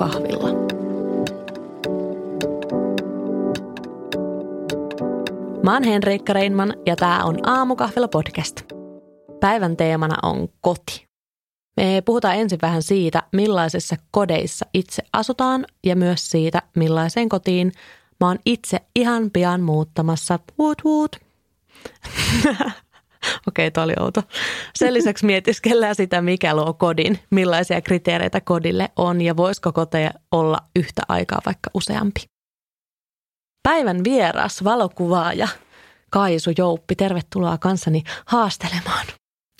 [0.00, 0.48] aamukahvilla.
[5.62, 8.62] Mä oon Henriikka Reinman ja tää on Aamukahvilla podcast.
[9.40, 11.06] Päivän teemana on koti.
[11.76, 17.72] Me puhutaan ensin vähän siitä, millaisissa kodeissa itse asutaan ja myös siitä, millaiseen kotiin
[18.20, 20.38] mä oon itse ihan pian muuttamassa.
[20.58, 21.16] Woot woot.
[23.48, 24.22] Okei, okay, oli outo.
[24.74, 30.58] Sen lisäksi mietiskellään sitä, mikä luo kodin, millaisia kriteereitä kodille on ja voisiko koteja olla
[30.76, 32.20] yhtä aikaa vaikka useampi.
[33.62, 35.48] Päivän vieras, valokuvaaja
[36.10, 39.06] Kaisu Jouppi, tervetuloa kanssani haastelemaan.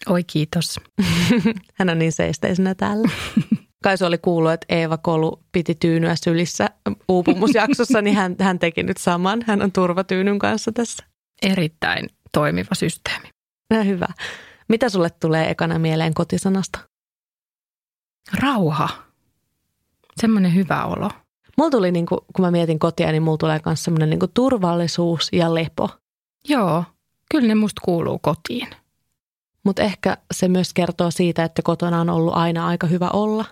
[0.08, 0.80] Oi kiitos.
[1.78, 3.08] Hän on niin seisteisenä täällä.
[3.84, 6.70] Kaisu oli kuullut, että Eeva Kolu piti tyynyä sylissä
[7.08, 9.44] uupumusjaksossa, niin hän, hän teki nyt saman.
[9.46, 11.04] Hän on turvatyynyn kanssa tässä.
[11.42, 13.28] Erittäin toimiva systeemi.
[13.70, 14.06] Ja hyvä.
[14.68, 16.78] Mitä sulle tulee ekana mieleen kotisanasta?
[18.42, 18.88] Rauha.
[20.20, 21.10] Semmoinen hyvä olo.
[21.56, 25.28] Mulla tuli, niin kuin, kun mä mietin kotia, niin mulla tulee myös semmoinen niin turvallisuus
[25.32, 25.88] ja lepo.
[26.48, 26.84] Joo,
[27.30, 28.68] kyllä ne musta kuuluu kotiin.
[29.64, 33.44] Mutta ehkä se myös kertoo siitä, että kotona on ollut aina aika hyvä olla.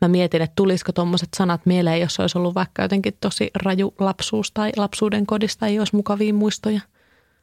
[0.00, 4.52] Mä mietin, että tulisiko tuommoiset sanat mieleen, jos olisi ollut vaikka jotenkin tosi raju lapsuus
[4.52, 6.80] tai lapsuuden kodista ei olisi mukavia muistoja.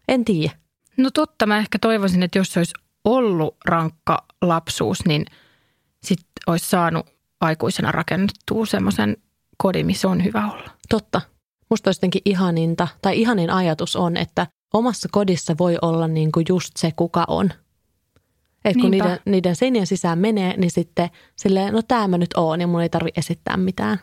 [0.07, 0.64] En tiedä.
[0.97, 2.73] No totta, mä ehkä toivoisin, että jos olisi
[3.05, 5.25] ollut rankka lapsuus, niin
[6.03, 7.05] sitten olisi saanut
[7.41, 9.17] aikuisena rakennettua semmoisen
[9.57, 10.71] kodin, missä on hyvä olla.
[10.89, 11.21] Totta.
[11.69, 16.45] Musta olisi jotenkin ihaninta, tai ihanin ajatus on, että omassa kodissa voi olla niin kuin
[16.49, 17.51] just se, kuka on.
[18.65, 22.61] Että kun niiden, niiden seinien sisään menee, niin sitten silleen, no tämä mä nyt oon
[22.61, 23.99] ja mun ei tarvi esittää mitään.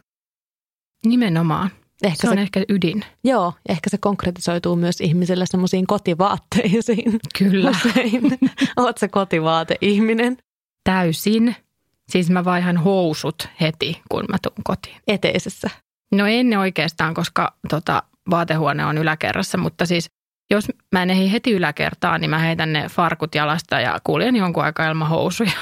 [1.07, 1.71] Nimenomaan.
[2.03, 3.05] Ehkä se on se, ehkä ydin.
[3.25, 7.21] Joo, ehkä se konkretisoituu myös ihmisille semmoisiin kotivaatteisiin.
[7.39, 7.73] Kyllä.
[8.77, 10.37] Oot se kotivaateihminen?
[10.85, 11.57] Täysin.
[12.09, 14.97] Siis mä vaihan housut heti, kun mä tuun kotiin.
[15.09, 15.71] Eteisessä?
[16.13, 20.11] No en oikeastaan, koska tota, vaatehuone on yläkerrassa, mutta siis
[20.51, 24.65] jos mä en ehdi heti yläkertaan, niin mä heitän ne farkut jalasta ja kuljen jonkun
[24.65, 25.53] aikaa ilman housuja.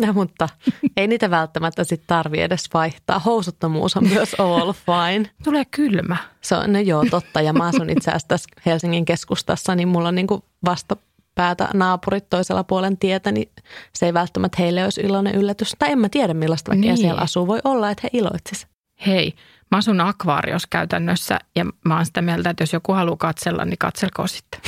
[0.06, 0.48] No, mutta
[0.96, 3.18] ei niitä välttämättä sitten tarvi edes vaihtaa.
[3.18, 5.30] Housuttomuus on myös all fine.
[5.44, 6.16] Tulee kylmä.
[6.40, 7.40] Se on, no joo, totta.
[7.40, 12.64] Ja mä asun itse asiassa tässä Helsingin keskustassa, niin mulla on niinku vastapäätä naapurit toisella
[12.64, 13.50] puolen tietä, niin
[13.94, 15.76] se ei välttämättä heille olisi iloinen yllätys.
[15.78, 16.96] Tai en mä tiedä, millaista väkeä niin.
[16.96, 17.46] siellä asuu.
[17.46, 18.70] Voi olla, että he iloitsisivat.
[19.06, 19.34] Hei,
[19.70, 23.78] Mä asun akvaarios käytännössä ja mä oon sitä mieltä, että jos joku haluaa katsella, niin
[23.78, 24.60] katselko sitten.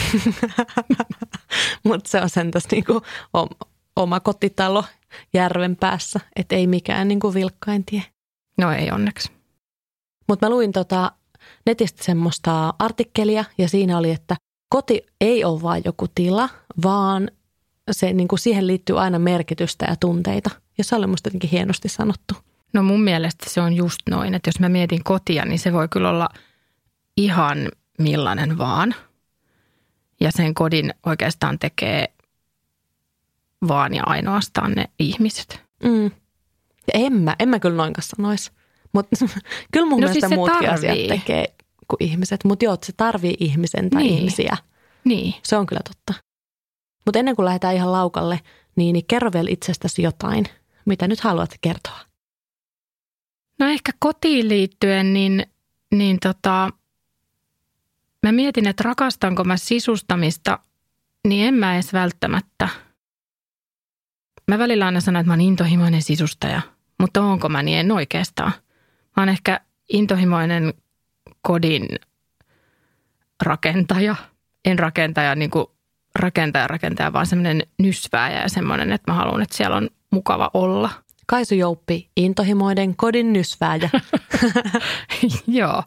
[1.84, 3.02] Mutta se on sentäs niinku
[3.96, 4.84] oma kotitalo
[5.32, 8.02] järven päässä, että ei mikään niinku vilkkain tie.
[8.58, 9.32] No ei onneksi.
[10.28, 11.12] Mutta mä luin tota
[11.66, 14.36] netistä semmoista artikkelia ja siinä oli, että
[14.68, 16.48] koti ei ole vain joku tila,
[16.82, 17.30] vaan
[17.90, 20.50] se, niin kuin siihen liittyy aina merkitystä ja tunteita.
[20.78, 22.34] Ja se oli musta jotenkin hienosti sanottu.
[22.72, 25.88] No mun mielestä se on just noin, että jos mä mietin kotia, niin se voi
[25.88, 26.28] kyllä olla
[27.16, 28.94] ihan millainen vaan.
[30.20, 32.12] Ja sen kodin oikeastaan tekee
[33.68, 35.62] vaan ja ainoastaan ne ihmiset.
[35.84, 36.04] Mm.
[36.86, 38.50] Ja en mä, en mä kyllä noin kanssa sanoisi.
[38.92, 39.16] Mutta
[39.72, 40.90] kyllä mun no mielestä siis muutkin tarvii.
[40.90, 41.54] asiat tekee
[41.88, 42.44] kuin ihmiset.
[42.44, 44.18] Mutta joo, se tarvii ihmisen tai niin.
[44.18, 44.56] ihmisiä.
[45.04, 45.34] Niin.
[45.42, 46.24] Se on kyllä totta.
[47.06, 48.40] Mutta ennen kuin lähdetään ihan laukalle,
[48.76, 50.44] niin, niin kerro vielä itsestäsi jotain,
[50.84, 52.00] mitä nyt haluat kertoa.
[53.58, 55.46] No ehkä kotiin liittyen, niin,
[55.94, 56.70] niin tota,
[58.22, 60.58] mä mietin, että rakastanko mä sisustamista,
[61.28, 62.68] niin en mä edes välttämättä.
[64.48, 66.60] Mä välillä aina sanon, että mä oon intohimoinen sisustaja,
[66.98, 67.78] mutta onko mä niin?
[67.78, 68.52] En oikeastaan.
[69.16, 69.60] Mä oon ehkä
[69.92, 70.74] intohimoinen
[71.42, 71.88] kodin
[73.42, 74.16] rakentaja.
[74.64, 75.66] En rakentaja niin kuin
[76.18, 80.90] rakentaja rakentaja, vaan semmoinen nysvääjä ja semmoinen, että mä haluan, että siellä on mukava olla–
[81.32, 83.90] Kaisu Jouppi, intohimoiden kodin nysvääjä.
[85.46, 85.82] Joo.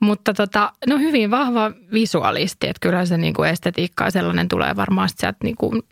[0.00, 5.08] Mutta tota, no hyvin vahva visualisti, että kyllä se niinku estetiikka ja sellainen tulee varmaan
[5.08, 5.82] sieltä niinku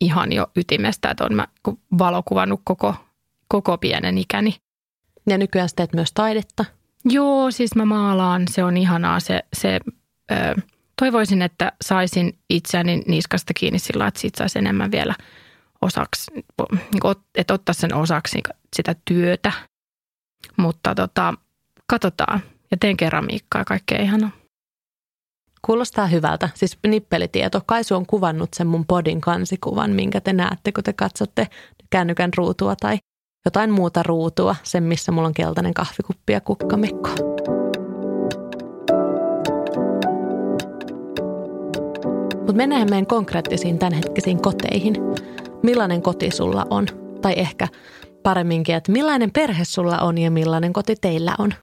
[0.00, 1.48] ihan jo ytimestä, että on mä
[1.98, 2.94] valokuvannut koko,
[3.48, 4.56] koko pienen ikäni.
[5.26, 6.64] Ja nykyään teet myös taidetta.
[7.04, 9.20] Joo, siis mä maalaan, se on ihanaa.
[9.20, 9.80] Se, se,
[10.32, 10.60] ö,
[11.00, 15.14] toivoisin, että saisin itseäni niskasta kiinni sillä että siitä saisi enemmän vielä–
[15.82, 18.38] osaksi, niin että ottaa sen osaksi
[18.76, 19.52] sitä työtä.
[20.56, 21.34] Mutta tota,
[21.86, 22.40] katsotaan.
[22.70, 24.30] Ja teen keramiikkaa ja kaikkea ihanaa.
[25.66, 26.48] Kuulostaa hyvältä.
[26.54, 27.60] Siis nippelitieto.
[27.66, 31.46] Kaisu on kuvannut sen mun podin kansikuvan, minkä te näette, kun te katsotte
[31.90, 32.98] kännykän ruutua tai
[33.44, 34.56] jotain muuta ruutua.
[34.62, 37.10] Sen, missä mulla on keltainen kahvikuppi ja kukkamekko.
[42.36, 44.94] Mutta mennään meidän konkreettisiin tämänhetkisiin koteihin
[45.62, 46.86] millainen koti sulla on.
[47.22, 47.68] Tai ehkä
[48.22, 51.54] paremminkin, että millainen perhe sulla on ja millainen koti teillä on?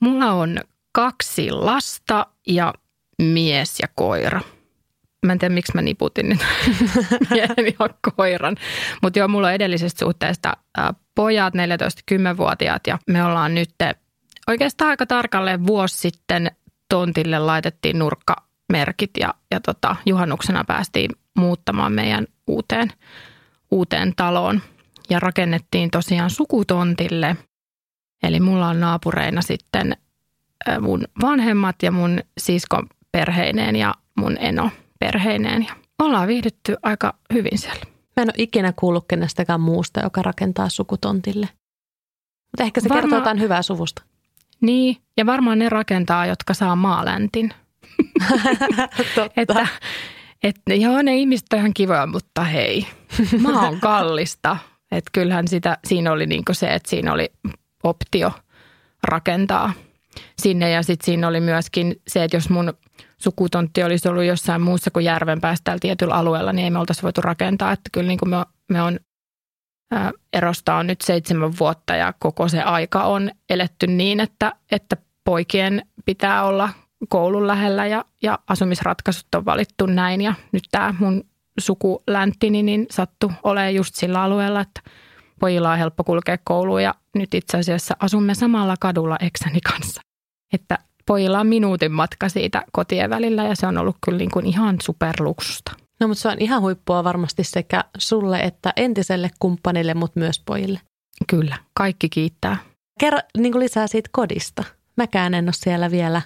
[0.00, 0.60] Mulla on
[0.92, 2.74] kaksi lasta ja
[3.22, 4.40] mies ja koira.
[5.26, 6.38] Mä en tiedä, miksi mä niputin nyt
[7.30, 8.56] miehen ja koiran.
[9.02, 10.56] Mutta joo, mulla on edellisestä suhteesta
[11.14, 13.70] pojat, 14-10-vuotiaat ja me ollaan nyt
[14.46, 16.50] oikeastaan aika tarkalleen vuosi sitten
[16.88, 22.92] tontille laitettiin nurkkamerkit ja, ja tota, juhannuksena päästiin muuttamaan meidän uuteen,
[23.70, 24.60] uuteen taloon
[25.10, 27.36] ja rakennettiin tosiaan sukutontille.
[28.22, 29.96] Eli mulla on naapureina sitten
[30.80, 34.70] mun vanhemmat ja mun siskon perheineen ja mun eno
[35.00, 35.66] perheineen.
[35.68, 37.82] Ja ollaan viihdytty aika hyvin siellä.
[38.16, 41.48] Mä en ole ikinä kuullut kenestäkään muusta, joka rakentaa sukutontille.
[42.46, 43.00] Mutta ehkä se Varma...
[43.00, 44.02] kertoo jotain hyvää suvusta.
[44.60, 47.52] Niin, ja varmaan ne rakentaa, jotka saa maaläntin.
[49.36, 49.66] että,
[50.42, 52.86] että joo, ne ihmiset on ihan kivoja, mutta hei,
[53.40, 54.56] maa on kallista.
[54.92, 57.32] Että kyllähän sitä, siinä oli niin se, että siinä oli
[57.82, 58.32] optio
[59.02, 59.72] rakentaa
[60.38, 60.70] sinne.
[60.70, 62.74] Ja sitten siinä oli myöskin se, että jos mun
[63.20, 67.20] sukutontti olisi ollut jossain muussa kuin järven päästä tietyllä alueella, niin ei me oltaisi voitu
[67.20, 67.72] rakentaa.
[67.72, 68.36] Että kyllä niin kuin me,
[68.72, 68.98] me on
[70.32, 75.82] erosta on nyt seitsemän vuotta ja koko se aika on eletty niin, että, että poikien
[76.04, 76.68] pitää olla
[77.08, 80.20] koulun lähellä ja, ja asumisratkaisut on valittu näin.
[80.20, 81.24] Ja nyt tämä mun
[81.58, 84.80] sukulänttini niin sattu olemaan just sillä alueella, että
[85.40, 90.00] pojilla on helppo kulkea kouluun ja nyt itse asiassa asumme samalla kadulla eksäni kanssa.
[90.52, 94.46] Että pojilla on minuutin matka siitä kotien välillä ja se on ollut kyllä niin kuin
[94.46, 95.72] ihan superluksusta.
[96.00, 100.80] No mutta se on ihan huippua varmasti sekä sulle että entiselle kumppanille, mutta myös pojille.
[101.26, 102.56] Kyllä, kaikki kiittää.
[103.00, 104.64] Kerro niin kuin lisää siitä kodista.
[104.96, 106.22] Mäkään en ole siellä vielä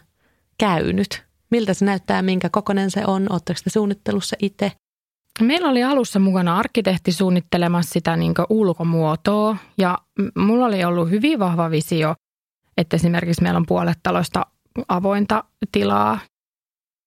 [0.59, 1.25] käynyt.
[1.51, 3.27] Miltä se näyttää, minkä kokonen se on?
[3.31, 4.73] Oletteko te suunnittelussa itse?
[5.41, 9.99] Meillä oli alussa mukana arkkitehti suunnittelemassa sitä niin ulkomuotoa ja
[10.37, 12.15] mulla oli ollut hyvin vahva visio,
[12.77, 14.47] että esimerkiksi meillä on puolet taloista
[14.89, 16.19] avointa tilaa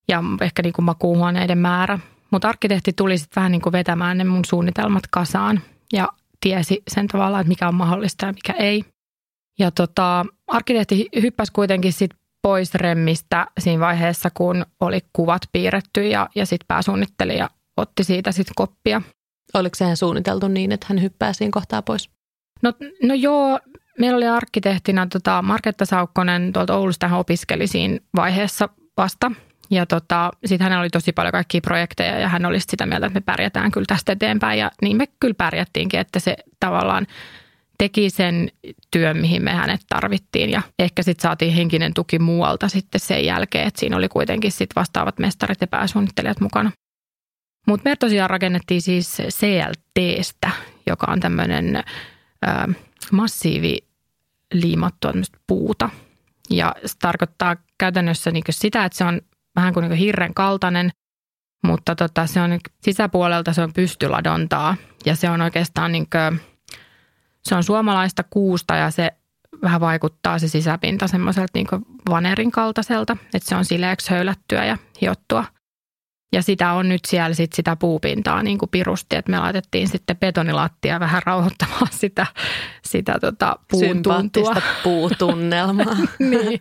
[0.07, 1.99] ja ehkä niin kuin makuuhuoneiden määrä.
[2.31, 5.61] Mutta arkkitehti tuli sitten vähän niin kuin vetämään ne mun suunnitelmat kasaan
[5.93, 6.09] ja
[6.41, 8.85] tiesi sen tavallaan, että mikä on mahdollista ja mikä ei.
[9.59, 16.29] Ja tota, arkkitehti hyppäsi kuitenkin sitten pois remmistä siinä vaiheessa, kun oli kuvat piirretty ja,
[16.35, 19.01] ja sitten pääsuunnittelija otti siitä sitten koppia.
[19.53, 22.09] Oliko sehän suunniteltu niin, että hän hyppää siinä kohtaa pois?
[22.61, 22.73] No,
[23.03, 23.59] no joo,
[23.99, 29.31] meillä oli arkkitehtina tota Marketta Saukkonen tuolta Oulusta, hän opiskeli siinä vaiheessa vasta.
[29.69, 33.19] Ja tota, sitten hänellä oli tosi paljon kaikkia projekteja ja hän oli sitä mieltä, että
[33.19, 34.59] me pärjätään kyllä tästä eteenpäin.
[34.59, 37.07] Ja niin me kyllä pärjättiinkin, että se tavallaan
[37.77, 38.49] teki sen
[38.91, 40.49] työn, mihin me hänet tarvittiin.
[40.49, 44.75] Ja ehkä sitten saatiin henkinen tuki muualta sitten sen jälkeen, että siinä oli kuitenkin sitten
[44.75, 46.71] vastaavat mestarit ja pääsuunnittelijat mukana.
[47.67, 50.51] Mutta me tosiaan rakennettiin siis CLTstä,
[50.87, 51.83] joka on tämmöinen
[53.11, 53.77] massiivi
[54.53, 55.11] liimattua
[55.47, 55.89] puuta.
[56.49, 59.21] Ja se tarkoittaa käytännössä niin sitä, että se on
[59.55, 60.91] vähän kuin, niin hirren kaltainen,
[61.63, 66.41] mutta tota, se on sisäpuolelta se on pystyladontaa ja se on oikeastaan niin kuin,
[67.43, 69.11] se on suomalaista kuusta ja se
[69.61, 71.67] vähän vaikuttaa se sisäpinta semmoiselta niin
[72.09, 75.45] vanerin kaltaiselta, että se on sileeksi höylättyä ja hiottua.
[76.33, 80.17] Ja sitä on nyt siellä sit sitä puupintaa niin kuin pirusti, että me laitettiin sitten
[80.17, 82.27] betonilattia vähän rauhoittamaan sitä,
[82.85, 84.55] sitä tota puun tuntua.
[84.83, 85.97] puutunnelmaa.
[86.19, 86.59] niin,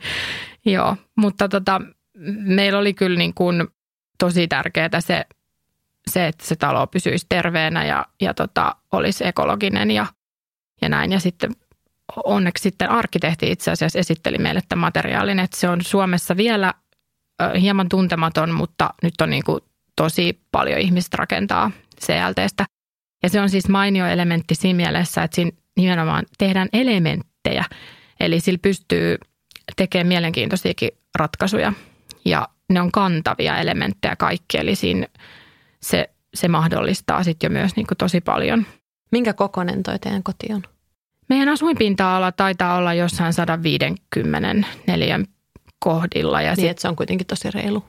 [0.65, 1.81] joo, mutta tota,
[2.39, 3.69] meillä oli kyllä niin kuin
[4.19, 5.25] tosi tärkeää se,
[6.11, 10.07] se, että se talo pysyisi terveenä ja, ja tota, olisi ekologinen ja,
[10.83, 11.13] ja näin.
[11.13, 11.51] Ja sitten
[12.25, 16.75] onneksi sitten arkkitehti itse asiassa esitteli meille tämän materiaalin, että se on Suomessa vielä
[17.61, 19.61] hieman tuntematon, mutta nyt on niin kuin
[19.97, 21.71] tosi paljon ihmistä rakentaa
[22.01, 22.65] CLTstä.
[23.23, 27.65] Ja se on siis mainio elementti siinä mielessä, että siinä nimenomaan tehdään elementtejä.
[28.21, 29.19] Eli sillä pystyy
[29.77, 31.73] tekemään mielenkiintoisiakin ratkaisuja
[32.25, 34.59] ja ne on kantavia elementtejä kaikki.
[34.59, 35.07] Eli siinä
[35.81, 38.67] se, se mahdollistaa sitten jo myös niin kuin tosi paljon.
[39.13, 40.63] Minkä kokonen toi teidän koti on?
[41.29, 45.21] Meidän asuinpinta-ala taitaa olla jossain 154
[45.83, 46.43] kohdilla.
[46.43, 47.85] Ja niin, sit, että se on kuitenkin tosi reilu.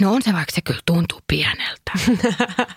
[0.00, 1.92] No on se, vaikka se kyllä tuntuu pieneltä.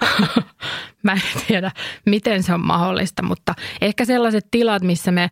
[1.03, 1.71] Mä en tiedä,
[2.05, 5.29] miten se on mahdollista, mutta ehkä sellaiset tilat, missä me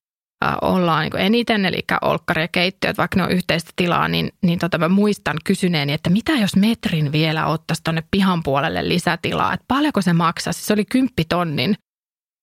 [0.61, 4.77] ollaan niin eniten, eli olkkari ja keittiöt, vaikka ne on yhteistä tilaa, niin, niin tota
[4.77, 10.01] mä muistan kysyneeni, että mitä jos metrin vielä ottaisi tuonne pihan puolelle lisätilaa, että paljonko
[10.01, 10.53] se maksaa?
[10.53, 11.75] Se oli kymppitonnin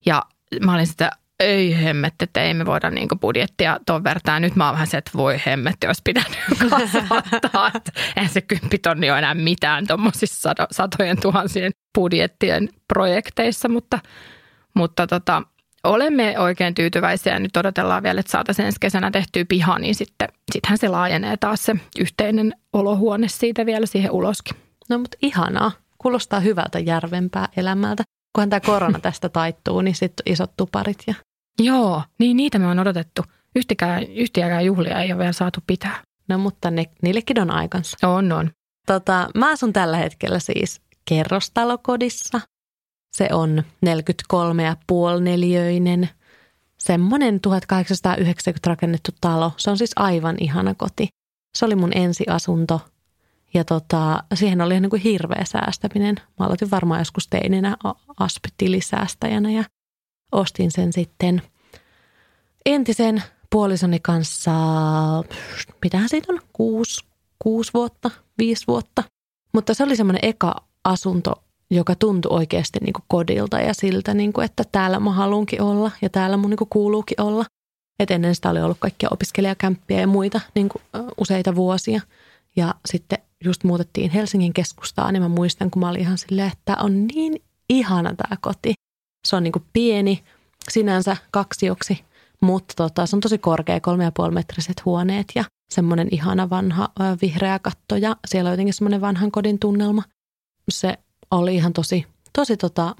[0.06, 0.22] ja
[0.62, 4.42] mä olin sitä, ei hemmetti, että ei me voida niin budjettia tuon vertaan.
[4.42, 6.38] Nyt mä oon vähän se, että voi hemmetti, olisi pitänyt
[6.70, 7.70] kasvattaa.
[8.16, 13.98] eihän se kymppitonni ole enää mitään tuommoisissa satojen tuhansien budjettien projekteissa, mutta,
[14.74, 15.42] mutta tota,
[15.84, 17.38] olemme oikein tyytyväisiä.
[17.38, 21.64] Nyt odotellaan vielä, että saataisiin ensi kesänä tehtyä piha, niin sitten sittenhän se laajenee taas
[21.64, 24.56] se yhteinen olohuone siitä vielä siihen uloskin.
[24.88, 25.72] No mutta ihanaa.
[25.98, 28.02] Kuulostaa hyvältä järvempää elämältä.
[28.34, 30.98] Kunhan tämä korona tästä taittuu, niin sitten isot tuparit.
[31.06, 31.14] Ja...
[31.60, 33.22] Joo, niin niitä me on odotettu.
[33.56, 36.02] Yhtikään, yhtiäkään juhlia ei ole vielä saatu pitää.
[36.28, 38.08] No mutta ne, niillekin on aikansa.
[38.08, 38.50] On, on.
[38.86, 42.40] Tota, mä asun tällä hetkellä siis kerrostalokodissa.
[43.16, 43.62] Se on
[45.16, 46.08] 43,5 neliöinen.
[46.78, 49.52] Semmoinen 1890 rakennettu talo.
[49.56, 51.08] Se on siis aivan ihana koti.
[51.58, 52.80] Se oli mun ensiasunto
[53.54, 56.14] ja tota, siihen oli niin kuin hirveä säästäminen.
[56.38, 57.76] Mä aloitin varmaan joskus teininä
[58.18, 59.64] aspetilisäästäjänä ja
[60.32, 61.42] ostin sen sitten
[62.66, 64.52] entisen puolisoni kanssa,
[65.84, 67.04] mitähän siitä on, kuusi,
[67.38, 69.02] kuusi vuotta, viisi vuotta.
[69.54, 71.32] Mutta se oli semmoinen eka asunto,
[71.70, 75.90] joka tuntui oikeasti niin kuin kodilta ja siltä, niin kuin, että täällä mä haluankin olla
[76.02, 77.44] ja täällä mun niin kuin kuuluukin olla.
[77.98, 80.82] Et ennen sitä oli ollut kaikkia opiskelijakämppiä ja muita niin kuin
[81.20, 82.00] useita vuosia.
[82.56, 86.76] Ja sitten just muutettiin Helsingin keskustaan, niin mä muistan, kun mä olin ihan silleen, että
[86.80, 88.74] on niin ihana tämä koti.
[89.28, 90.24] Se on niin kuin pieni,
[90.70, 92.04] sinänsä kaksioksi,
[92.40, 96.88] mutta tota, se on tosi korkea, kolme ja puoli metriset huoneet ja semmoinen ihana vanha
[97.22, 100.02] vihreä katto ja siellä on jotenkin semmoinen vanhan kodin tunnelma.
[100.70, 100.98] Se
[101.30, 102.94] oli ihan tosi, tosi tota,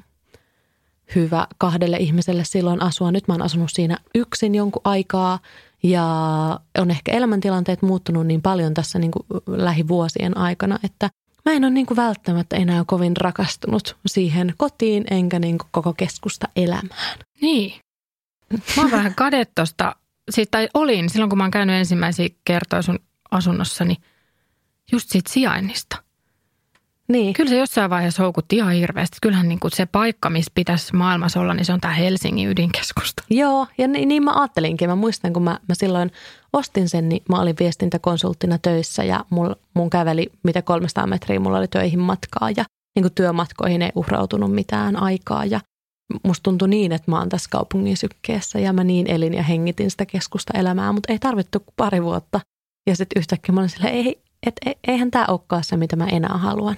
[1.15, 3.13] hyvä kahdelle ihmiselle silloin asua.
[3.13, 5.39] Nyt mä oon asunut siinä yksin jonkun aikaa
[5.83, 6.05] ja
[6.79, 11.11] on ehkä elämäntilanteet muuttunut niin paljon tässä niin kuin lähivuosien aikana, että
[11.45, 15.93] mä en ole niin kuin välttämättä enää kovin rakastunut siihen kotiin enkä niin kuin koko
[15.93, 17.19] keskusta elämään.
[17.41, 17.81] Niin.
[18.77, 19.97] Mä oon vähän kadettosta,
[20.31, 22.99] siitä, tai olin silloin kun mä oon käynyt ensimmäisiä kertoja sun
[23.31, 23.97] asunnossani,
[24.93, 25.97] just siitä sijainnista–
[27.11, 27.35] niin.
[27.35, 29.17] Kyllä se jossain vaiheessa houkutti ihan hirveästi.
[29.23, 33.23] Kyllähän niin kuin se paikka, missä pitäisi maailmassa olla, niin se on tämä Helsingin ydinkeskusta.
[33.31, 34.89] Joo, ja niin, niin mä ajattelinkin.
[34.89, 36.11] Mä muistan, kun mä, mä silloin
[36.53, 41.59] ostin sen, niin mä olin viestintäkonsulttina töissä ja mul, mun käveli mitä 300 metriä, mulla
[41.59, 42.65] oli töihin matkaa ja
[42.95, 45.61] niin kuin työmatkoihin ei uhrautunut mitään aikaa ja
[46.23, 49.91] musta tuntui niin, että mä oon tässä kaupungin sykkeessä ja mä niin elin ja hengitin
[49.91, 52.41] sitä keskusta elämää, mutta ei tarvittu pari vuotta.
[52.87, 54.55] Ja sitten yhtäkkiä mä olin silleen, ei, et,
[54.89, 56.77] eihän tämä olekaan se, mitä mä enää haluan.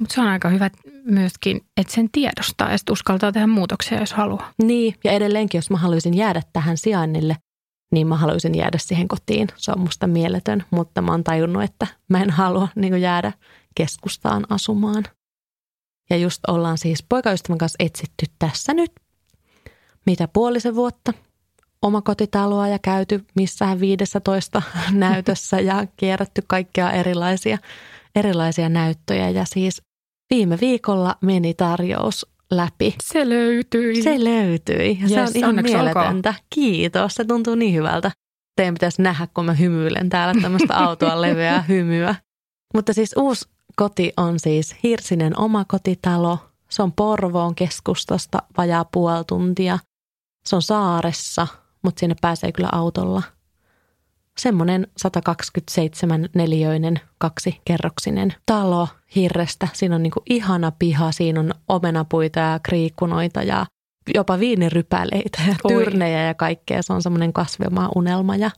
[0.00, 0.70] Mutta se on aika hyvä
[1.04, 4.52] myöskin, että sen tiedostaa ja sitten uskaltaa tehdä muutoksia, jos haluaa.
[4.62, 7.36] Niin, ja edelleenkin, jos mä haluaisin jäädä tähän sijainnille,
[7.92, 9.48] niin mä haluaisin jäädä siihen kotiin.
[9.56, 13.32] Se on musta mieletön, mutta mä oon tajunnut, että mä en halua niin jäädä
[13.74, 15.04] keskustaan asumaan.
[16.10, 18.92] Ja just ollaan siis poikaystävän kanssa etsitty tässä nyt
[20.06, 21.12] mitä puolisen vuotta
[21.82, 27.58] omakotitaloa ja käyty missään 15 näytössä ja kierrätty kaikkia erilaisia,
[28.14, 29.30] erilaisia näyttöjä.
[29.30, 29.82] Ja siis
[30.34, 32.94] Viime viikolla meni tarjous läpi.
[33.02, 34.02] Se löytyi.
[34.02, 34.98] Se löytyi.
[35.00, 36.28] Ja yes, se on ihan mieletöntä.
[36.28, 36.44] Olkoon.
[36.54, 38.10] Kiitos, se tuntuu niin hyvältä.
[38.56, 42.14] Teidän pitäisi nähdä, kun mä hymyilen täällä tämmöistä autoa leveää hymyä.
[42.74, 46.38] Mutta siis uusi koti on siis Hirsinen omakotitalo.
[46.68, 49.78] Se on Porvoon keskustasta vajaa puoli tuntia.
[50.44, 51.46] Se on saaressa,
[51.82, 53.22] mutta sinne pääsee kyllä autolla–
[54.38, 59.68] semmoinen 127 neliöinen kaksikerroksinen talo hirrestä.
[59.72, 63.66] Siinä on niin kuin ihana piha, siinä on omenapuita ja kriikkunoita ja
[64.14, 66.82] jopa viinirypäleitä ja tyrnejä ja kaikkea.
[66.82, 68.50] Se on semmoinen kasvimaa unelma ja,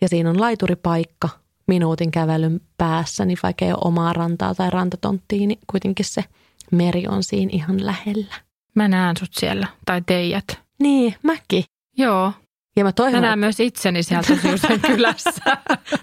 [0.00, 1.28] ja siinä on laituripaikka
[1.66, 6.24] minuutin kävelyn päässä, niin vaikka ei ole omaa rantaa tai rantatonttia, niin kuitenkin se
[6.72, 8.34] meri on siinä ihan lähellä.
[8.74, 10.44] Mä näen sut siellä, tai teijät.
[10.78, 11.64] Niin, mäkin.
[11.96, 12.32] Joo,
[12.76, 13.36] ja mä toivon, mä näen että...
[13.36, 15.56] myös itseni sieltä Syysen kylässä.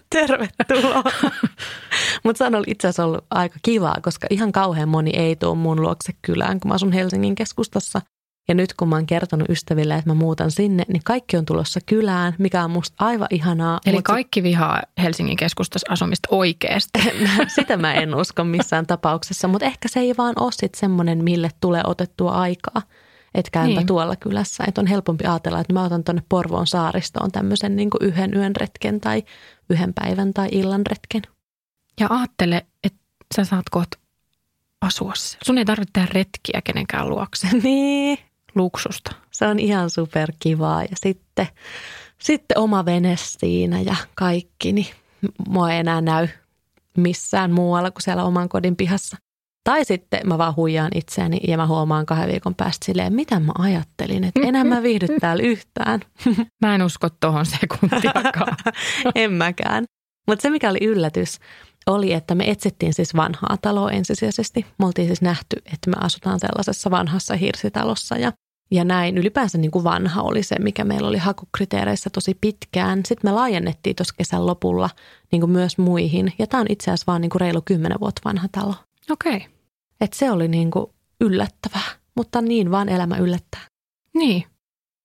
[0.10, 1.04] Tervetuloa.
[2.24, 5.82] Mutta se on itse asiassa ollut aika kivaa, koska ihan kauhean moni ei tule mun
[5.82, 8.01] luokse kylään, kun mä asun Helsingin keskustassa.
[8.48, 11.80] Ja nyt kun mä oon kertonut ystäville, että mä muutan sinne, niin kaikki on tulossa
[11.86, 13.80] kylään, mikä on musta aivan ihanaa.
[13.86, 14.13] Eli mutta...
[14.13, 17.00] kaikki vihaa Helsingin keskustassa asumista oikeasti.
[17.56, 21.50] Sitä mä en usko missään tapauksessa, mutta ehkä se ei vaan ole sitten semmoinen, mille
[21.62, 22.82] tulee otettua aikaa
[23.36, 23.88] että käympä niin.
[23.88, 24.64] tuolla kylässä.
[24.68, 29.02] Että on helpompi ajatella, että mä otan tuonne Porvoon saaristoon tämmöisen niin yhden yön retken
[29.02, 29.24] tai
[29.70, 31.22] yhden päivän tai illan retken.
[32.00, 33.00] Ja ajattele, että
[33.36, 33.98] sä saat kohta
[34.82, 35.44] asua siellä.
[35.46, 37.48] Sun ei tarvitse tehdä retkiä kenenkään luokse.
[37.64, 38.18] niin.
[38.56, 39.12] Luksusta.
[39.32, 41.48] Se on ihan superkivaa ja sitten,
[42.18, 44.88] sitten oma vene siinä ja kaikki, niin
[45.48, 46.28] mua ei enää näy
[46.98, 49.18] missään muualla kuin siellä oman kodin pihassa.
[49.63, 53.51] Tai sitten mä vaan huijaan itseäni ja mä huomaan kahden viikon päästä silleen, mitä mä
[53.60, 56.00] ajattelin, että enää mä viihdy täällä yhtään.
[56.62, 58.58] Mä en usko tohon sekuntiakaan.
[59.15, 59.84] en mäkään.
[60.27, 61.39] Mutta se mikä oli yllätys
[61.88, 64.65] oli, että me etsittiin siis vanhaa taloa ensisijaisesti.
[64.80, 68.32] Me oltiin siis nähty, että me asutaan sellaisessa vanhassa hirsitalossa ja
[68.74, 69.18] ja näin.
[69.18, 73.01] Ylipäänsä niin kuin vanha oli se, mikä meillä oli hakukriteereissä tosi pitkään.
[73.06, 74.89] Sitten me laajennettiin tuossa kesän lopulla
[75.32, 76.34] niin kuin myös muihin.
[76.39, 78.75] Ja tämä on itse asiassa vaan niin kuin reilu kymmenen vuotta vanha talo.
[79.12, 79.36] Okei.
[79.36, 79.50] Okay.
[80.01, 80.86] Et se oli niin kuin
[81.22, 83.62] yllättävää, mutta niin vaan elämä yllättää.
[84.13, 84.44] Niin.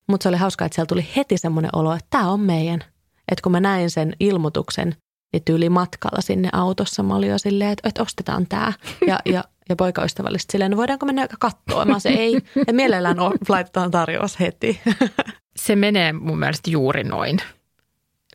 [0.08, 2.80] Mutta se oli hauskaa, että siellä tuli heti semmoinen olo, että tämä on meidän.
[3.28, 4.96] Että kun mä näin sen ilmoituksen,
[5.32, 8.72] niin tyyli matkalla sinne autossa, mä olin jo silleen, että, että ostetaan tämä.
[9.06, 11.84] Ja, ja, ja poikaystävällisesti silleen, no voidaanko mennä katsoa?
[11.84, 12.40] Mä se ei.
[12.66, 13.16] Ja mielellään
[13.48, 14.80] laitetaan tarjous heti.
[15.56, 17.38] Se menee mun mielestä juuri noin.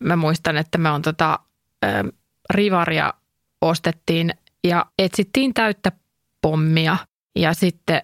[0.02, 1.40] Mä muistan, että me on tota,
[1.86, 1.92] äh,
[2.54, 3.14] rivaria
[3.62, 5.92] ostettiin ja etsittiin täyttä
[6.42, 6.98] pommia.
[7.36, 8.02] Ja sitten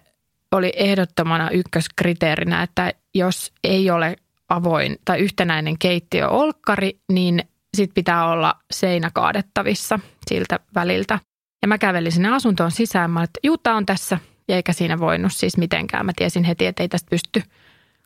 [0.52, 4.16] oli ehdottomana ykköskriteerinä, että jos ei ole
[4.48, 7.44] avoin tai yhtenäinen keittiöolkkari, niin
[7.76, 11.18] sit pitää olla seinä kaadettavissa siltä väliltä.
[11.62, 15.32] Ja mä kävelin sinne asuntoon sisään, mä että Juutta on tässä, ja eikä siinä voinut
[15.32, 16.06] siis mitenkään.
[16.06, 17.42] Mä tiesin heti, että ei tästä pysty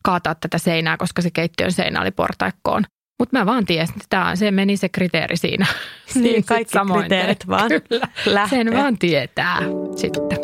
[0.03, 2.85] kaataa tätä seinää, koska se keittiön seinä oli portaikkoon.
[3.23, 5.67] Mutta mä vaan tiesin, että tämä, se meni se kriteeri siinä.
[6.15, 7.71] Niin, kaikki kriteerit vaan
[8.25, 9.59] Kyllä, sen vaan tietää
[9.97, 10.39] sitten.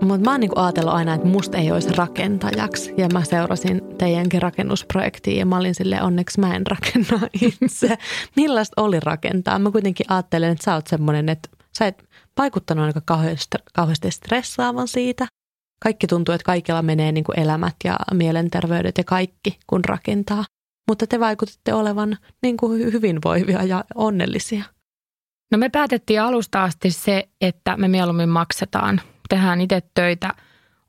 [0.00, 2.94] Mutta mä oon niinku ajatellut aina, että musta ei olisi rakentajaksi.
[2.96, 7.28] Ja mä seurasin teidänkin rakennusprojektia ja mä olin sille onneksi mä en rakenna
[7.62, 7.98] itse.
[8.36, 9.58] Millaista oli rakentaa?
[9.58, 12.04] Mä kuitenkin ajattelen, että sä oot semmoinen, että sä et
[12.38, 15.26] vaikuttanut aika kauheasti, kauheasti stressaavan siitä.
[15.84, 20.44] Kaikki tuntuu, että kaikilla menee niin kuin elämät ja mielenterveydet ja kaikki, kun rakentaa.
[20.88, 24.64] Mutta te vaikutitte olevan niin kuin hyvinvoivia ja onnellisia.
[25.52, 30.34] No me päätettiin alusta asti se, että me mieluummin maksetaan– tehdään itse töitä,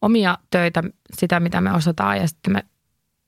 [0.01, 0.83] omia töitä,
[1.13, 2.63] sitä mitä me osataan ja sitten me,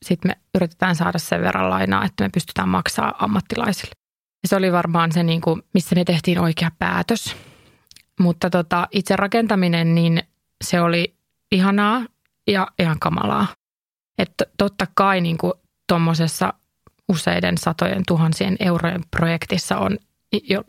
[0.06, 3.92] sit me yritetään saada sen verran lainaa, että me pystytään maksaa ammattilaisille.
[4.44, 7.36] Ja se oli varmaan se, niin kuin, missä me tehtiin oikea päätös.
[8.20, 10.24] Mutta tota, itse rakentaminen, niin
[10.64, 11.17] se oli
[11.52, 12.06] ihanaa
[12.48, 13.48] ja ihan kamalaa.
[14.18, 15.38] Että totta kai niin
[15.88, 16.54] tuommoisessa
[17.10, 19.98] useiden satojen tuhansien eurojen projektissa on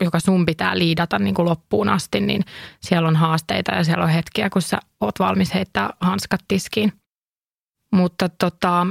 [0.01, 2.43] joka sun pitää liidata niin kuin loppuun asti, niin
[2.79, 6.93] siellä on haasteita ja siellä on hetkiä, kun sä oot valmis heittää hanskat tiskiin.
[7.91, 8.87] Mutta tota,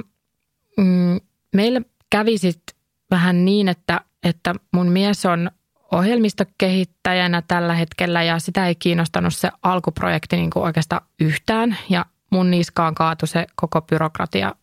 [0.77, 1.21] mm,
[1.55, 2.77] meillä kävi sitten
[3.11, 5.51] vähän niin, että, että mun mies on
[5.93, 11.77] ohjelmistokehittäjänä tällä hetkellä ja sitä ei kiinnostanut se alkuprojekti niin kuin oikeastaan yhtään.
[11.89, 14.55] Ja mun niskaan kaatui se koko byrokratia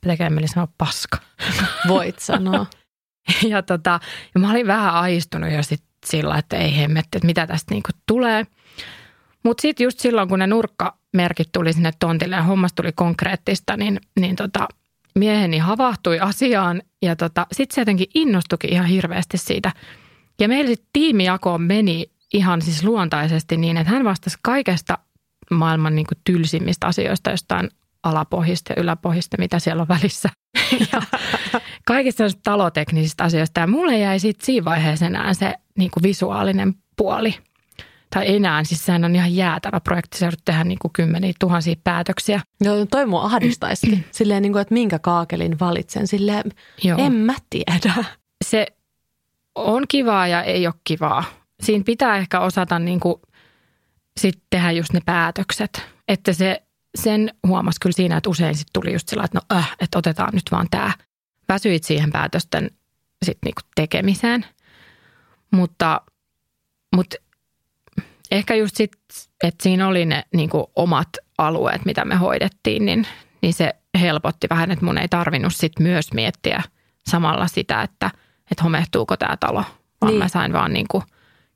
[0.00, 1.18] tekemään sanoa paska.
[1.88, 2.66] Voit sanoa.
[3.50, 4.00] ja, tota,
[4.34, 7.90] ja mä olin vähän aistunut jo sit sillä, että ei hemmetti, että mitä tästä niinku
[8.06, 8.46] tulee.
[9.44, 14.00] Mutta sitten just silloin, kun ne nurkkamerkit tuli sinne tontille ja hommas tuli konkreettista, niin,
[14.20, 14.68] niin tota,
[15.18, 19.72] mieheni havahtui asiaan ja tota, sitten se jotenkin innostukin ihan hirveästi siitä.
[20.40, 24.98] Ja meillä sitten tiimijako meni ihan siis luontaisesti niin, että hän vastasi kaikesta
[25.50, 27.70] maailman niin kuin tylsimmistä asioista, jostain
[28.02, 30.28] alapohjista ja yläpohjista, mitä siellä on välissä.
[30.92, 31.02] ja
[31.86, 33.60] kaikista taloteknisistä asioista.
[33.60, 37.34] Ja mulle jäi sitten siinä vaiheessa enää se niin kuin visuaalinen puoli.
[38.10, 42.40] Tai enää, siis sehän on ihan jäätävä projekti, se tehdä niin kuin kymmeniä tuhansia päätöksiä.
[42.60, 44.04] Joo, toi mua ahdistaisikin.
[44.12, 46.06] Silleen, niin kuin, että minkä kaakelin valitsen.
[46.06, 46.44] Silleen,
[46.84, 46.98] Joo.
[46.98, 48.04] en mä tiedä.
[48.44, 48.66] Se
[49.54, 51.24] on kivaa ja ei ole kivaa.
[51.62, 53.14] Siinä pitää ehkä osata niin kuin,
[54.20, 55.86] sit tehdä just ne päätökset.
[56.08, 56.62] Että se
[56.94, 60.34] sen huomasi kyllä siinä, että usein sitten tuli just sillä, että no äh, että otetaan
[60.34, 60.92] nyt vaan tämä.
[61.48, 62.70] Väsyit siihen päätösten
[63.24, 64.46] sit niinku tekemiseen.
[65.50, 66.00] Mutta,
[66.96, 67.16] mutta
[68.30, 68.92] ehkä just sit,
[69.44, 73.06] että siinä oli ne niinku omat alueet, mitä me hoidettiin, niin,
[73.42, 76.62] niin se helpotti vähän, että mun ei tarvinnut sit myös miettiä
[77.06, 78.10] samalla sitä, että,
[78.50, 79.64] että homehtuuko tämä talo,
[80.00, 80.18] vaan niin.
[80.18, 81.02] mä sain vaan niinku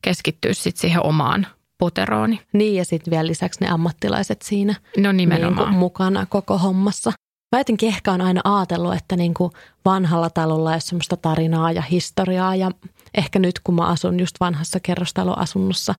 [0.02, 1.46] keskittyä sit siihen omaan
[1.78, 2.40] poterooni.
[2.52, 5.70] Niin ja sitten vielä lisäksi ne ammattilaiset siinä no nimenomaan.
[5.70, 7.12] Niin mukana koko hommassa.
[7.52, 9.52] Mä jotenkin ehkä on aina ajatellut, että niin kuin
[9.84, 12.70] vanhalla talolla ei semmoista tarinaa ja historiaa ja
[13.14, 15.94] ehkä nyt kun mä asun just vanhassa kerrostaloasunnossa,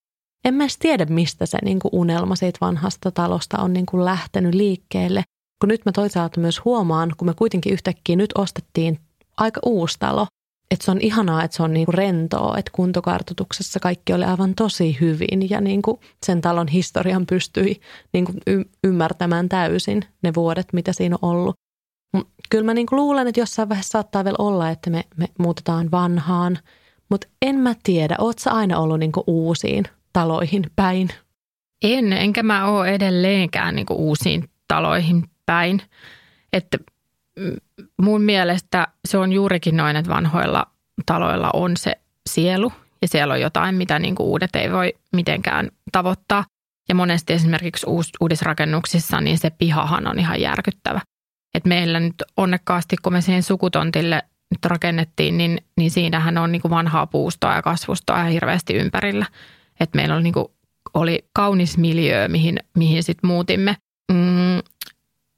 [0.45, 4.05] en mä edes tiedä mistä se niin kuin unelma siitä vanhasta talosta on niin kuin
[4.05, 5.23] lähtenyt liikkeelle.
[5.61, 8.99] Kun nyt mä toisaalta myös huomaan, kun me kuitenkin yhtäkkiä nyt ostettiin
[9.37, 10.27] aika uusi talo,
[10.71, 14.97] että se on ihanaa, että se on niinku rentoa, että kuntokartoituksessa kaikki oli aivan tosi
[15.01, 17.81] hyvin ja niinku sen talon historian pystyi
[18.13, 21.55] niinku y- ymmärtämään täysin ne vuodet, mitä siinä on ollut.
[22.49, 26.59] Kyllä mä niinku luulen, että jossain vaiheessa saattaa vielä olla, että me, me muutetaan vanhaan,
[27.09, 31.09] mutta en mä tiedä, oot sä aina ollut niinku uusiin taloihin päin?
[31.83, 35.81] En, enkä mä ole edelleenkään niinku uusiin taloihin päin.
[36.53, 36.77] Että
[38.01, 40.65] mun mielestä se on juurikin noin, että vanhoilla
[41.05, 41.95] taloilla on se
[42.29, 42.71] sielu
[43.01, 46.45] ja siellä on jotain, mitä niin uudet ei voi mitenkään tavoittaa.
[46.89, 51.01] Ja monesti esimerkiksi uus, uudisrakennuksissa, niin se pihahan on ihan järkyttävä.
[51.55, 54.21] Et meillä nyt onnekkaasti, kun me siihen sukutontille
[54.51, 59.25] nyt rakennettiin, niin, niin siinähän on niin kuin vanhaa puustoa ja kasvustoa ja hirveästi ympärillä.
[59.79, 60.45] Et meillä oli, niin kuin,
[60.93, 63.75] oli kaunis miljö, mihin, mihin sitten muutimme.
[64.11, 64.59] Mm,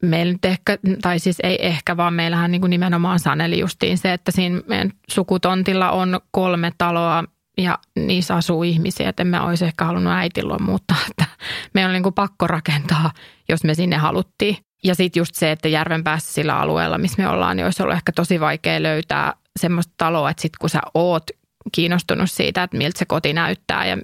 [0.03, 4.13] meillä nyt ehkä, tai siis ei ehkä, vaan meillähän niin kuin nimenomaan saneli justiin se,
[4.13, 7.23] että siinä meidän sukutontilla on kolme taloa
[7.57, 11.25] ja niissä asuu ihmisiä, että emme olisi ehkä halunnut äitin muuttaa, että
[11.73, 13.11] meidän on niin kuin pakko rakentaa,
[13.49, 14.57] jos me sinne haluttiin.
[14.83, 17.95] Ja sitten just se, että järven päässä sillä alueella, missä me ollaan, niin olisi ollut
[17.95, 21.23] ehkä tosi vaikea löytää semmoista taloa, että sitten kun sä oot
[21.71, 23.97] kiinnostunut siitä, että miltä se koti näyttää ja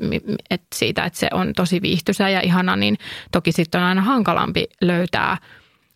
[0.49, 2.97] että siitä, että se on tosi viihtyisä ja ihana, niin
[3.31, 5.37] toki sitten on aina hankalampi löytää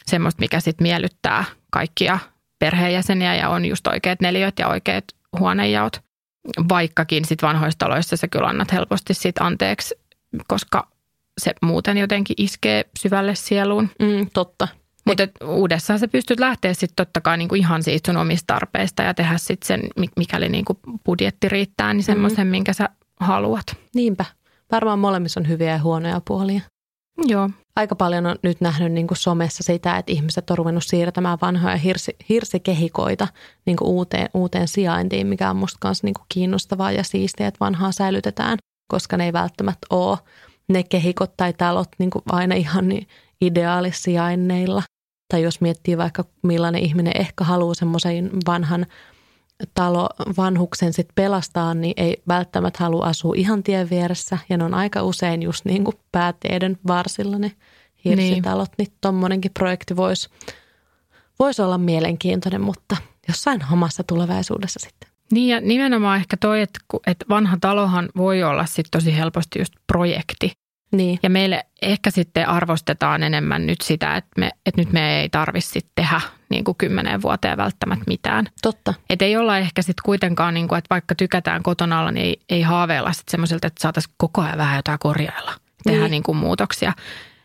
[0.06, 2.20] semmoista, mikä sitten miellyttää kaikkia
[2.60, 5.06] perheenjäseniä ja on just oikeat neliöt ja oikeat
[5.40, 6.02] huonejaot.
[6.70, 9.96] Vaikkakin sitten vanhoissa taloissa sä kyllä annat helposti sit anteeksi,
[10.48, 10.88] koska
[11.38, 13.90] se muuten jotenkin iskee syvälle sieluun.
[14.00, 14.68] Mm, totta.
[15.06, 19.14] Mutta uudessaan sä pystyt lähteä sitten totta kai niinku ihan siitä sun omista tarpeista ja
[19.14, 19.82] tehdä sitten sen,
[20.18, 22.52] mikäli niinku budjetti riittää, niin semmoisen, mm.
[22.52, 22.90] minkä sä
[23.20, 23.66] haluat.
[23.96, 24.26] Niinpä.
[24.72, 26.62] Varmaan molemmissa on hyviä ja huonoja puolia.
[27.28, 27.50] Joo.
[27.76, 31.76] Aika paljon on nyt nähnyt niin kuin somessa sitä, että ihmiset on ruvennut siirtämään vanhoja
[31.76, 33.28] hirsi, hirsikehikoita
[33.66, 37.60] niin kuin uuteen, uuteen sijaintiin, mikä on musta kanssa niin kuin kiinnostavaa ja siistiä, että
[37.60, 38.58] vanhaa säilytetään,
[38.92, 40.18] koska ne ei välttämättä ole
[40.68, 43.08] ne kehikot tai talot niin kuin aina ihan niin
[43.42, 44.84] ideaalisijainneilla.
[45.28, 48.86] Tai jos miettii vaikka millainen ihminen ehkä haluaa semmoisen vanhan
[49.74, 54.38] talo vanhuksen sit pelastaa, niin ei välttämättä halua asua ihan tien vieressä.
[54.50, 57.52] Ja ne on aika usein just niin kuin pääteiden varsilla ne
[58.06, 58.70] hirsitalot.
[58.78, 60.30] Niin, niin tuommoinenkin projekti voisi
[61.40, 65.10] vois olla mielenkiintoinen, mutta jossain omassa tulevaisuudessa sitten.
[65.32, 69.74] Niin ja nimenomaan ehkä toi, että, että vanha talohan voi olla sitten tosi helposti just
[69.88, 70.52] projekti.
[70.98, 71.20] Niin.
[71.24, 75.80] Ja meille ehkä sitten arvostetaan enemmän nyt sitä, että, me, että nyt me ei tarvitse
[75.96, 78.46] tehdä niin kuin kymmeneen vuoteen välttämättä mitään.
[78.62, 78.94] Totta.
[79.10, 82.40] Että ei olla ehkä sitten kuitenkaan, niin kuin, että vaikka tykätään kotona olla, niin ei,
[82.50, 85.54] ei haaveilla sitten semmoiselta, että saataisiin koko ajan vähän jotain korjailla.
[85.84, 86.12] Tehdä niin.
[86.12, 86.94] Niin kuin muutoksia.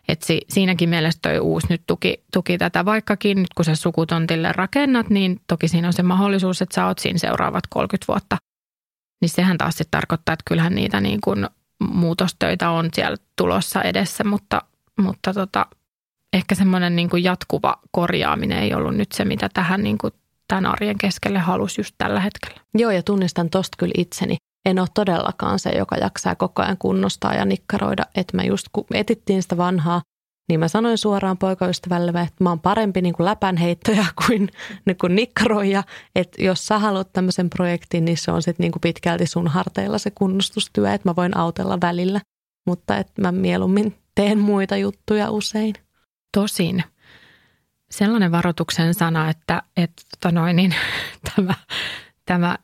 [0.08, 4.52] Että si, siinäkin mielessä toi uusi nyt tuki, tuki tätä, vaikkakin nyt kun sä sukutontille
[4.52, 8.36] rakennat, niin toki siinä on se mahdollisuus, että sä oot siinä seuraavat 30 vuotta.
[9.20, 11.46] Niin sehän taas sitten tarkoittaa, että kyllähän niitä niin kuin
[11.80, 14.62] muutostöitä on siellä tulossa edessä, mutta,
[15.00, 15.66] mutta tota,
[16.32, 20.14] ehkä semmoinen niin kuin jatkuva korjaaminen ei ollut nyt se, mitä tähän niin kuin
[20.48, 22.60] tämän arjen keskelle halusi just tällä hetkellä.
[22.74, 24.36] Joo, ja tunnistan tosta kyllä itseni.
[24.64, 28.02] En ole todellakaan se, joka jaksaa koko ajan kunnostaa ja nikkaroida.
[28.14, 30.02] Että mä just kun etittiin sitä vanhaa,
[30.50, 34.48] niin mä sanoin suoraan poikaystävälle, että mä oon parempi niin kuin läpänheittoja kuin,
[34.84, 35.82] niin kuin nikkaroija.
[36.14, 40.10] Että jos sä haluat tämmöisen projektin, niin se on sitten niin pitkälti sun harteilla se
[40.10, 42.20] kunnostustyö, että mä voin autella välillä.
[42.66, 45.74] Mutta että mä mieluummin teen muita juttuja usein.
[46.36, 46.84] Tosin
[47.90, 50.74] sellainen varoituksen sana, että, että tota noin, niin,
[51.36, 51.54] tämä,
[52.24, 52.58] tämä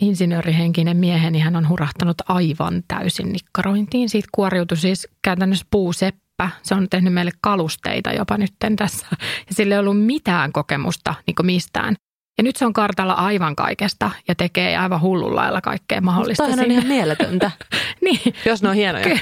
[0.00, 4.08] insinöörihenkinen mieheni hän on hurahtanut aivan täysin nikkarointiin.
[4.08, 6.23] Siitä kuoriutui siis käytännössä puuseppä.
[6.62, 9.06] Se on tehnyt meille kalusteita jopa nytten tässä.
[9.20, 11.94] Ja sillä ei ollut mitään kokemusta niin mistään.
[12.38, 16.48] Ja nyt se on kartalla aivan kaikesta ja tekee aivan hullun lailla kaikkea mahdollista.
[16.48, 17.50] Mutta on ihan mieletöntä,
[18.04, 18.20] niin.
[18.46, 19.18] jos ne on hienoja.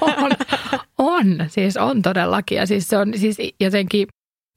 [0.00, 0.30] on,
[0.98, 2.58] on, siis on todellakin.
[2.58, 4.08] Ja siis se on siis jotenkin,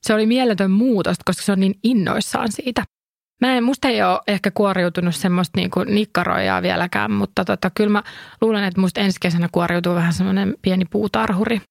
[0.08, 2.84] se oli mieletön muutos, koska se on niin innoissaan siitä.
[3.42, 8.04] Mä en, musta ei ole ehkä kuoriutunut semmoista niinku nikkaroijaa vieläkään, mutta tota, kyllä mä
[8.42, 11.62] luulen, että musta ensi kesänä kuoriutuu vähän semmoinen pieni puutarhuri.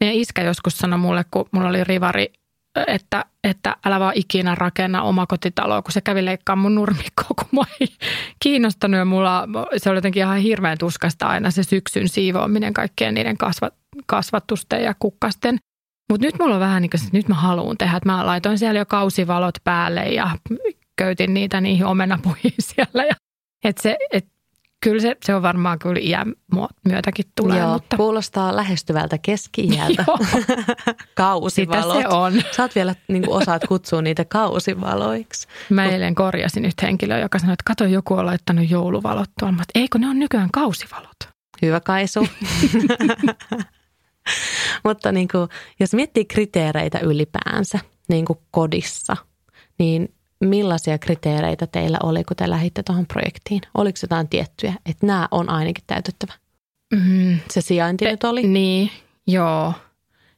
[0.00, 2.32] Meidän iskä joskus sanoi mulle, kun mulla oli rivari,
[2.86, 7.64] että, että älä vaan ikinä rakenna omakotitaloa, kun se kävi leikkaamaan mun nurmikkoa, kun mua
[7.80, 7.88] ei
[8.40, 8.98] kiinnostanut.
[8.98, 13.74] Ja mulla, se oli jotenkin ihan hirveän tuskasta aina se syksyn siivoaminen kaikkien niiden kasvat,
[14.06, 15.58] kasvatusten ja kukkasten.
[16.10, 17.96] Mutta nyt mulla on vähän niin kuin, että nyt mä haluan tehdä.
[17.96, 20.30] Että mä laitoin siellä jo kausivalot päälle ja
[20.96, 23.04] köytin niitä niihin omenapuihin siellä.
[23.04, 23.14] Ja,
[23.64, 24.26] et se, et,
[24.80, 26.34] kyllä se, se on varmaan kyllä iän
[26.88, 27.58] myötäkin tulee.
[27.58, 27.96] Joo, mutta...
[27.96, 30.04] kuulostaa lähestyvältä keski-iältä.
[31.14, 31.96] Kausivalot.
[31.96, 32.42] Sitä se on.
[32.56, 35.48] Sä vielä niin kuin osaat kutsua niitä kausivaloiksi.
[35.70, 39.62] Mä eilen korjasin nyt henkilöä, joka sanoi, että kato joku on laittanut jouluvalot tuolla.
[39.74, 41.16] Eikö ne on nykyään kausivalot?
[41.62, 42.28] Hyvä Kaisu.
[44.84, 45.48] Mutta niin kuin,
[45.80, 49.16] jos miettii kriteereitä ylipäänsä niin kuin kodissa,
[49.78, 53.60] niin millaisia kriteereitä teillä oli, kun te lähditte tuohon projektiin?
[53.74, 56.32] Oliko jotain tiettyjä, että nämä on ainakin täytettävä?
[56.94, 58.42] Mm, se sijainti te, nyt oli?
[58.42, 58.90] Niin,
[59.26, 59.72] joo.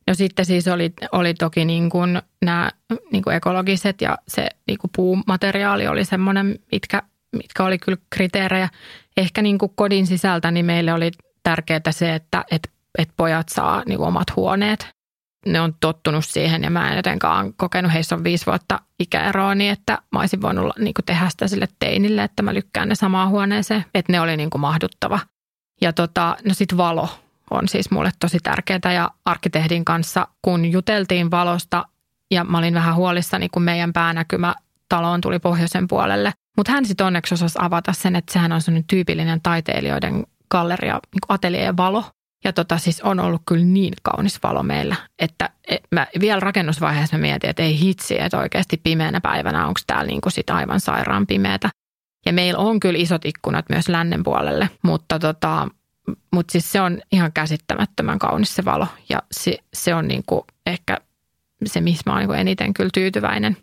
[0.06, 2.70] No sitten siis oli, oli toki niin kuin nämä
[3.12, 7.02] niin kuin ekologiset ja se niin kuin puumateriaali oli semmoinen, mitkä,
[7.36, 8.68] mitkä oli kyllä kriteerejä.
[9.16, 11.10] ehkä niin kuin kodin sisältä niin meille oli
[11.42, 14.99] tärkeää se, että, että, että pojat saa niin kuin omat huoneet.
[15.46, 19.72] Ne on tottunut siihen ja mä en jotenkaan kokenut, heissä on viisi vuotta ikäeroa, niin
[19.72, 23.28] että mä olisin voinut niin kuin tehdä sitä sille teinille, että mä lykkään ne samaan
[23.28, 23.84] huoneeseen.
[23.94, 25.20] Että ne oli niin kuin mahduttava.
[25.80, 27.08] Ja tota, no sit valo
[27.50, 31.84] on siis mulle tosi tärkeää ja arkkitehdin kanssa, kun juteltiin valosta
[32.30, 34.54] ja mä olin vähän huolissani, kun meidän päänäkymä
[34.88, 36.32] taloon tuli pohjoisen puolelle.
[36.56, 41.20] Mutta hän sitten onneksi osasi avata sen, että sehän on sellainen tyypillinen taiteilijoiden galleria, niin
[41.28, 42.04] atelie ja valo.
[42.44, 47.16] Ja tota siis on ollut kyllä niin kaunis valo meillä, että et mä vielä rakennusvaiheessa
[47.16, 51.26] mä mietin, että ei hitsi, että oikeasti pimeänä päivänä onko täällä niinku sit aivan sairaan
[51.26, 51.70] pimeätä.
[52.26, 55.68] Ja meillä on kyllä isot ikkunat myös lännen puolelle, mutta tota,
[56.30, 60.98] mutta siis se on ihan käsittämättömän kaunis se valo ja se, se on niinku ehkä
[61.66, 63.56] se, missä mä oon niinku eniten kyllä tyytyväinen.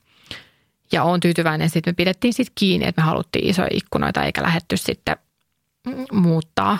[0.92, 4.78] Ja oon tyytyväinen, sitten me pidettiin sitten kiinni, että me haluttiin isoja ikkunoita eikä lähetty
[4.78, 5.18] sitten
[6.12, 6.78] muuttaa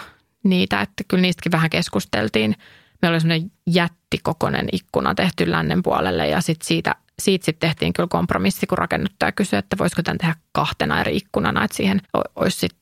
[0.50, 2.56] niitä, että kyllä niistäkin vähän keskusteltiin.
[3.02, 8.08] Meillä oli semmoinen jättikokoinen ikkuna tehty lännen puolelle ja sitten siitä, siitä sit tehtiin kyllä
[8.12, 12.02] kompromissi, kun rakennuttaja kysyi, että voisiko tämän tehdä kahtena eri ikkunana, että siihen
[12.36, 12.76] olisi sit,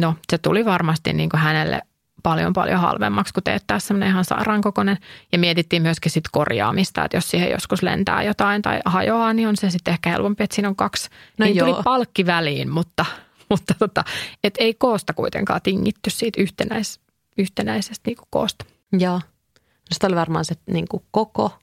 [0.00, 1.82] no se tuli varmasti niin kuin hänelle
[2.22, 4.96] paljon paljon halvemmaksi kuin teettää semmoinen ihan sairaankokoinen.
[5.32, 9.56] Ja mietittiin myöskin sit korjaamista, että jos siihen joskus lentää jotain tai hajoaa, niin on
[9.56, 11.08] se sitten ehkä helpompi, että siinä on kaksi.
[11.38, 11.68] No niin joo.
[11.68, 13.04] tuli palkki väliin, mutta,
[13.52, 14.04] mutta tota,
[14.44, 17.00] et ei koosta kuitenkaan tingitty siitä yhtenäis,
[17.38, 18.64] yhtenäisestä niin koosta.
[18.92, 19.14] Joo.
[19.14, 21.58] No sitä oli varmaan se niin kuin koko,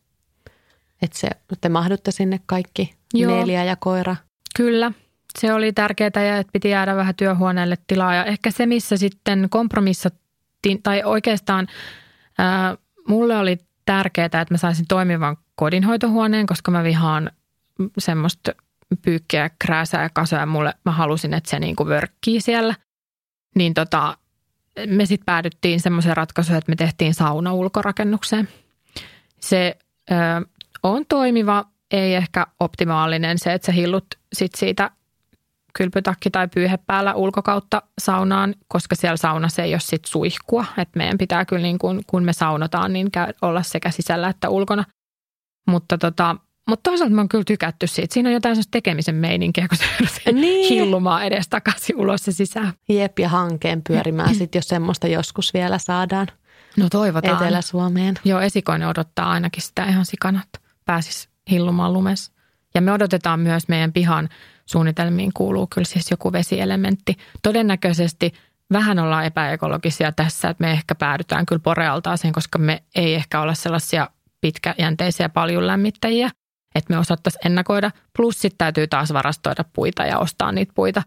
[1.01, 1.29] että se,
[1.61, 3.35] te mahdutte sinne kaikki Joo.
[3.35, 4.15] neljä ja koira.
[4.55, 4.91] Kyllä,
[5.39, 8.15] se oli tärkeää ja että piti jäädä vähän työhuoneelle tilaa.
[8.15, 10.09] Ja ehkä se, missä sitten kompromissa
[10.83, 11.67] tai oikeastaan
[12.37, 17.31] ää, mulle oli tärkeää, että mä saisin toimivan kodinhoitohuoneen, koska mä vihaan
[17.97, 18.51] semmoista
[18.95, 20.45] pyykkiä, krääsää ja kasoja.
[20.45, 22.75] Mulle, mä halusin, että se niinku vörkkii siellä.
[23.55, 24.17] Niin tota,
[24.87, 28.49] me sitten päädyttiin semmoiseen ratkaisuun, että me tehtiin sauna ulkorakennukseen.
[29.39, 29.77] Se
[30.11, 30.15] ö,
[30.83, 34.91] on toimiva, ei ehkä optimaalinen se, että sä hillut sit siitä
[35.73, 40.65] kylpytakki tai pyyhe päällä ulkokautta saunaan, koska siellä saunassa ei ole sit suihkua.
[40.77, 43.09] Et meidän pitää kyllä niin kun, kun me saunotaan, niin
[43.41, 44.83] olla sekä sisällä että ulkona.
[45.67, 46.35] Mutta tota,
[46.69, 48.13] mutta toisaalta mä oon kyllä tykätty siitä.
[48.13, 49.77] Siinä on jotain sellaista tekemisen meininkiä, kun
[50.07, 50.69] se niin.
[50.69, 52.73] hillumaa edestakaisin ulos ja sisään.
[52.89, 56.27] Jep, ja hankeen pyörimään sitten, jos semmoista joskus vielä saadaan.
[56.77, 57.43] No toivotaan.
[57.43, 58.15] Etelä-Suomeen.
[58.25, 62.31] Joo, esikoinen odottaa ainakin sitä ihan sikana, että pääsis hillumaan lumessa.
[62.75, 64.29] Ja me odotetaan myös meidän pihan
[64.65, 67.17] suunnitelmiin kuuluu kyllä siis joku vesielementti.
[67.43, 68.33] Todennäköisesti
[68.73, 73.53] vähän ollaan epäekologisia tässä, että me ehkä päädytään kyllä porealtaaseen, koska me ei ehkä olla
[73.53, 74.09] sellaisia
[74.41, 76.29] pitkäjänteisiä paljon lämmittäjiä,
[76.75, 77.91] että me osattaisiin ennakoida.
[78.17, 81.01] Plus sitten täytyy taas varastoida puita ja ostaa niitä puita.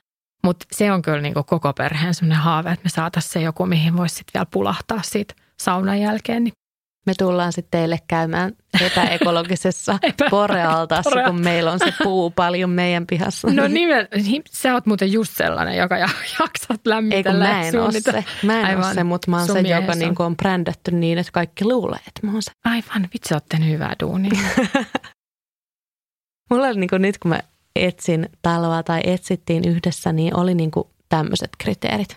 [0.44, 3.96] Mutta se on kyllä niin koko perheen sellainen haave, että me saataisiin se joku, mihin
[3.96, 6.44] voisi sitten vielä pulahtaa siitä saunan jälkeen.
[6.44, 6.52] Niin
[7.06, 9.98] me tullaan sitten teille käymään epäekologisessa
[10.30, 13.48] porealtaassa, kun meillä on se puu paljon meidän pihassa.
[13.50, 14.08] No nimen,
[14.50, 15.98] sä oot muuten just sellainen, joka
[16.40, 17.44] jaksat lämmitellä.
[17.44, 18.24] Eikö mä en ole se.
[18.42, 18.84] Mä en Aivan.
[18.84, 22.26] ole se, mutta mä oon se, joka niin on brändätty niin, että kaikki luulee, että
[22.26, 22.50] mä oon se.
[22.64, 24.40] Aivan, vitsi ootte hyvää duunia.
[26.52, 27.40] Mulla oli niin kuin nyt, kun mä
[27.76, 32.16] etsin taloa tai etsittiin yhdessä, niin oli niin kuin tämmöiset kriteerit.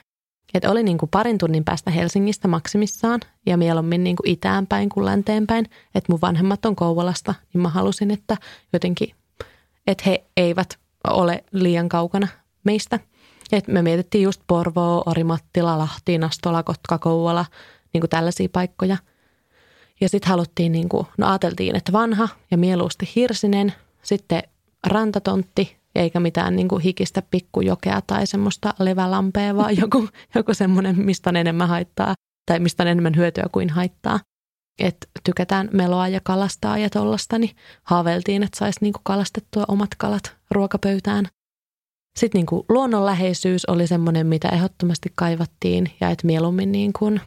[0.53, 4.89] Että oli niin kuin parin tunnin päästä Helsingistä maksimissaan ja mieluummin niin kuin itään päin
[4.89, 5.65] kuin länteen päin.
[5.95, 8.37] Että mun vanhemmat on Kouvolasta, niin mä halusin, että
[8.73, 9.15] jotenkin,
[9.87, 12.27] että he eivät ole liian kaukana
[12.63, 12.99] meistä.
[13.51, 17.45] Et me mietittiin just Porvoo, Orimattila, Lahti, Nastola, Kotka, Kouvola,
[17.93, 18.97] niin kuin tällaisia paikkoja.
[20.01, 23.73] Ja sitten haluttiin, niin kuin, no ajateltiin, että vanha ja mieluusti hirsinen,
[24.05, 24.43] sitten
[24.87, 31.29] rantatontti eikä mitään niin kuin hikistä pikkujokea tai semmoista levälampea, vaan joku, joku semmoinen, mistä
[31.29, 32.13] on enemmän haittaa
[32.45, 34.19] tai mistä on enemmän hyötyä kuin haittaa.
[34.79, 39.89] Että tykätään meloa ja kalastaa ja tollasta, niin haaveltiin, että saisi niin kuin kalastettua omat
[39.97, 41.25] kalat ruokapöytään.
[42.19, 47.21] Sitten niin kuin luonnonläheisyys oli semmoinen, mitä ehdottomasti kaivattiin ja että mieluummin niin kuin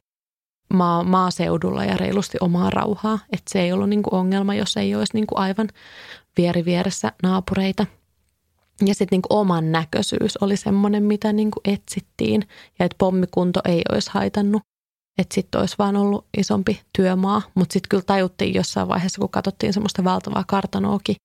[0.75, 3.19] maa, maaseudulla ja reilusti omaa rauhaa.
[3.33, 5.69] Että se ei ollut niin kuin ongelma, jos ei olisi niin kuin aivan
[6.39, 7.87] vieri vieressä naapureita–
[8.87, 12.49] ja sitten niinku oman näköisyys oli semmoinen, mitä niinku etsittiin.
[12.79, 14.63] Ja että pommikunto ei olisi haitannut.
[15.19, 19.73] Että sitten olisi vaan ollut isompi työmaa, mutta sitten kyllä tajuttiin jossain vaiheessa, kun katsottiin
[19.73, 21.17] semmoista valtavaa kartanoakin,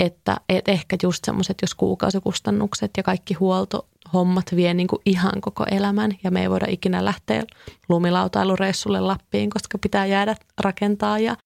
[0.00, 6.10] että et ehkä just semmoiset, jos kuukausikustannukset ja kaikki huoltohommat vie niinku ihan koko elämän.
[6.24, 7.44] Ja me ei voida ikinä lähteä
[7.88, 11.36] lumilautailureissulle Lappiin, koska pitää jäädä rakentaa ja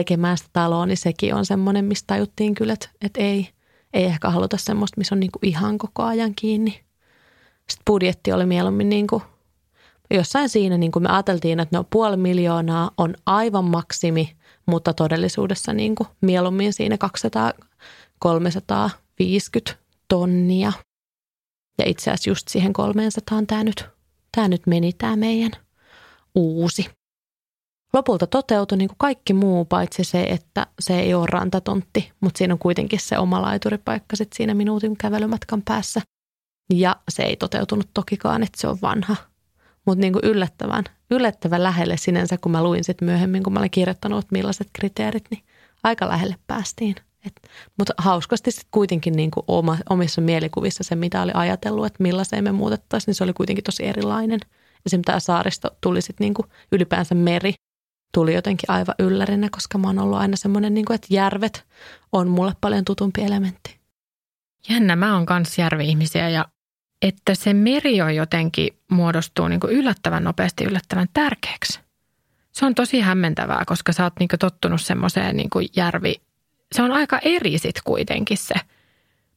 [0.00, 3.48] tekemään sitä taloa, niin sekin on semmoinen, mistä tajuttiin kyllä, että, että ei–
[3.96, 6.70] ei ehkä haluta semmoista, missä on niinku ihan koko ajan kiinni.
[7.70, 9.22] Sitten budjetti oli mieluummin niinku
[10.10, 15.72] Jossain siinä niin kuin me ajateltiin, että no puoli miljoonaa on aivan maksimi, mutta todellisuudessa
[15.72, 16.96] niin kuin mieluummin siinä
[19.70, 19.74] 200-350
[20.08, 20.72] tonnia.
[21.78, 23.84] Ja itse asiassa just siihen 300 tämä nyt,
[24.34, 25.52] tämä nyt meni tämä meidän
[26.34, 26.90] uusi.
[27.96, 32.54] Lopulta toteutui niin kuin kaikki muu, paitsi se, että se ei ole rantatontti, mutta siinä
[32.54, 36.00] on kuitenkin se oma laituripaikka sit siinä minuutin kävelymatkan päässä.
[36.74, 39.16] Ja se ei toteutunut tokikaan, että se on vanha.
[39.86, 44.18] Mutta niin yllättävän, yllättävän lähelle sinänsä, kun mä luin sitten myöhemmin, kun mä olin kirjoittanut,
[44.18, 45.42] että millaiset kriteerit, niin
[45.82, 46.94] aika lähelle päästiin.
[47.78, 52.44] Mutta hauskasti sitten kuitenkin niin kuin oma, omissa mielikuvissa se, mitä oli ajatellut, että millaiseen
[52.44, 54.40] me muutettaisiin, niin se oli kuitenkin tosi erilainen.
[54.86, 57.54] Se, mitä saaristo tuli sitten niin kuin ylipäänsä meri,
[58.16, 61.66] tuli jotenkin aivan yllärinä, koska mä oon ollut aina semmoinen, niin kuin, että järvet
[62.12, 63.76] on mulle paljon tutumpi elementti.
[64.68, 66.44] Jännä, mä oon kans järvi-ihmisiä ja
[67.02, 71.80] että se meri on jotenkin muodostuu niin kuin yllättävän nopeasti yllättävän tärkeäksi.
[72.52, 76.14] Se on tosi hämmentävää, koska sä oot niin kuin tottunut semmoiseen niin kuin järvi.
[76.74, 78.54] Se on aika eri sit kuitenkin se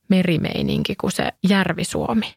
[0.10, 2.34] merimeininki kuin se järvi-Suomi.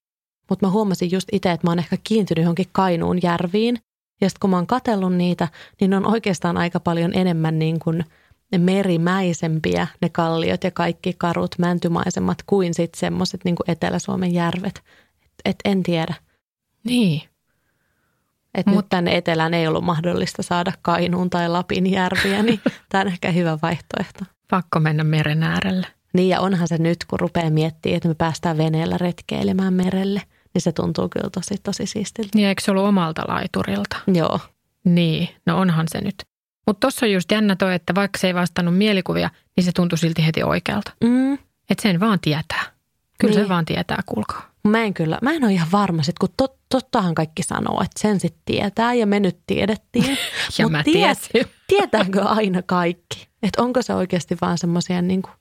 [0.48, 3.78] Mutta mä huomasin just itse, että mä oon ehkä kiintynyt johonkin Kainuun järviin.
[4.22, 5.48] Ja sitten kun mä oon katellut niitä,
[5.80, 8.04] niin ne on oikeastaan aika paljon enemmän niin kuin
[8.52, 14.82] ne merimäisempiä, ne kalliot ja kaikki karut mäntymaisemmat kuin sitten semmoiset niin Etelä-Suomen järvet.
[15.44, 16.14] Et en tiedä.
[16.84, 17.22] Niin.
[18.54, 23.02] Et Mut, nyt tänne etelään ei ollut mahdollista saada Kainuun tai Lapin järviä, niin tämä
[23.02, 24.24] on ehkä hyvä vaihtoehto.
[24.50, 25.86] Pakko mennä meren äärelle.
[26.14, 30.22] Niin ja onhan se nyt, kun rupeaa miettimään, että me päästään veneellä retkeilemään merelle,
[30.54, 32.30] niin se tuntuu kyllä tosi, tosi siistiltä.
[32.34, 33.96] Niin eikö se ollut omalta laiturilta?
[34.14, 34.40] Joo.
[34.84, 36.14] Niin, no onhan se nyt.
[36.66, 39.98] Mutta tuossa on just jännä toi, että vaikka se ei vastannut mielikuvia, niin se tuntui
[39.98, 40.92] silti heti oikealta.
[41.04, 41.32] Mm.
[41.70, 42.62] Että sen vaan tietää.
[43.18, 43.44] Kyllä niin.
[43.44, 44.52] se vaan tietää, kuulkaa.
[44.68, 48.00] Mä en kyllä, mä en ole ihan varma sit, kun tot, tottahan kaikki sanoo, että
[48.00, 50.18] sen sitten tietää ja me nyt tiedettiin.
[50.58, 51.18] ja Mut mä tiet,
[51.66, 53.28] Tietääkö aina kaikki?
[53.42, 55.32] Että onko se oikeasti vaan semmoisia, niin kuin,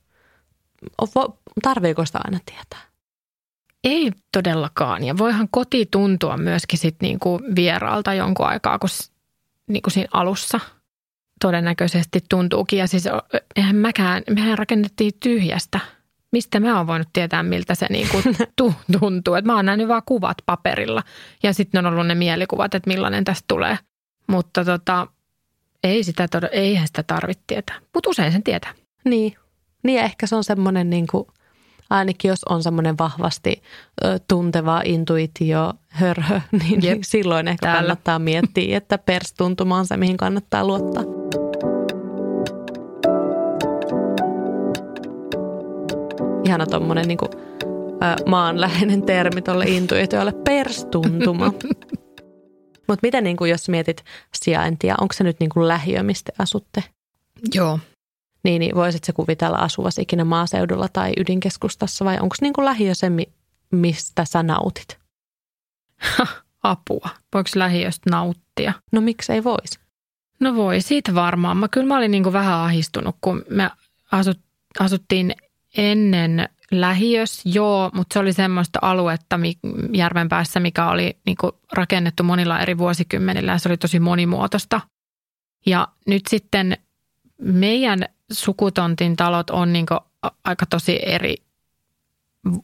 [1.64, 2.91] tarviiko sitä aina tietää?
[3.84, 5.04] Ei todellakaan.
[5.04, 8.90] Ja voihan koti tuntua myöskin sit niinku vieraalta jonkun aikaa, kun
[9.68, 10.60] niinku siinä alussa
[11.42, 12.80] todennäköisesti tuntuukin.
[12.80, 13.04] Ja siis
[13.56, 15.80] eihän mäkään, mehän rakennettiin tyhjästä–
[16.32, 18.24] mistä mä oon voinut tietää, miltä se niin kuin
[19.00, 19.36] tuntuu.
[19.36, 21.04] Et mä oon nähnyt vaan kuvat paperilla
[21.44, 23.78] ja sitten on ollut ne mielikuvat, että millainen tästä tulee.
[24.28, 25.08] Mutta tota,
[25.84, 28.74] ei sitä, eihän sitä tarvitse tietää, mutta usein sen tietää.
[29.06, 29.36] Niin,
[29.84, 31.28] niin ehkä se on semmoinen niin kuin,
[31.92, 33.62] ainakin jos on semmoinen vahvasti
[34.06, 37.82] ö, tunteva intuitio hörhö, niin, niin silloin ehkä Täällä.
[37.82, 41.04] kannattaa miettiä, että perstuntuma on se, mihin kannattaa luottaa.
[46.46, 47.26] ihana tommonen niinku,
[48.04, 51.46] ä, maanläheinen termi tuolle intuitiolle, perstuntuma.
[52.88, 56.84] Mutta miten niinku, jos mietit sijaintia, onko se nyt niinku lähiö, mistä asutte?
[57.54, 57.80] Joo.
[58.44, 63.12] Niin, niin voisit se kuvitella asuvasi ikinä maaseudulla tai ydinkeskustassa vai onko niinku lähiö se,
[63.72, 65.00] mistä sä nautit?
[66.64, 67.10] Apua.
[67.34, 68.74] Voiko lähiöstä nauttia?
[68.92, 69.80] No miksei voisi?
[70.40, 71.58] No voi, siitä varmaan.
[71.58, 73.70] Mä kyllä mä olin niinku vähän ahistunut, kun me
[74.12, 74.40] asut,
[74.80, 75.36] asuttiin
[75.78, 79.40] ennen lähiös, joo, mutta se oli semmoista aluetta
[79.94, 84.82] järven päässä, mikä oli niin kuin rakennettu monilla eri vuosikymmenillä ja se oli tosi monimuotoista.
[85.66, 86.78] Ja nyt sitten
[87.42, 89.86] meidän sukutontin talot on niin
[90.44, 91.36] aika tosi eri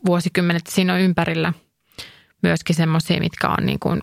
[0.05, 0.67] vuosikymmenet.
[0.67, 1.53] Siinä on ympärillä
[2.43, 4.01] myöskin semmoisia, mitkä on niin kuin,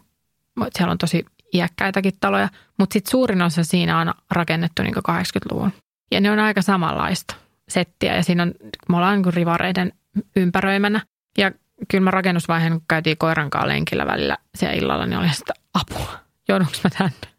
[0.77, 1.25] siellä on tosi
[1.55, 2.49] iäkkäitäkin taloja,
[2.79, 5.73] mutta sitten suurin osa siinä on rakennettu niin 80-luvun.
[6.11, 7.35] Ja ne on aika samanlaista
[7.69, 8.55] settiä ja siinä on,
[8.89, 9.93] me ollaan niin rivareiden
[10.37, 11.01] ympäröimänä.
[11.39, 11.53] Ja
[11.89, 16.19] kyllä mä rakennusvaiheen, kun käytiin koiran kanssa lenkillä välillä siellä illalla, niin oli sitä apua.
[16.49, 17.35] Joudunko mä tänne?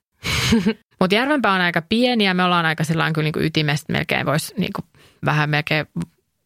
[0.99, 4.54] Mutta Järvenpää on aika pieni ja me ollaan aika sillä kyllä niin ytimestä melkein voisi
[4.58, 4.71] niin
[5.25, 5.85] vähän melkein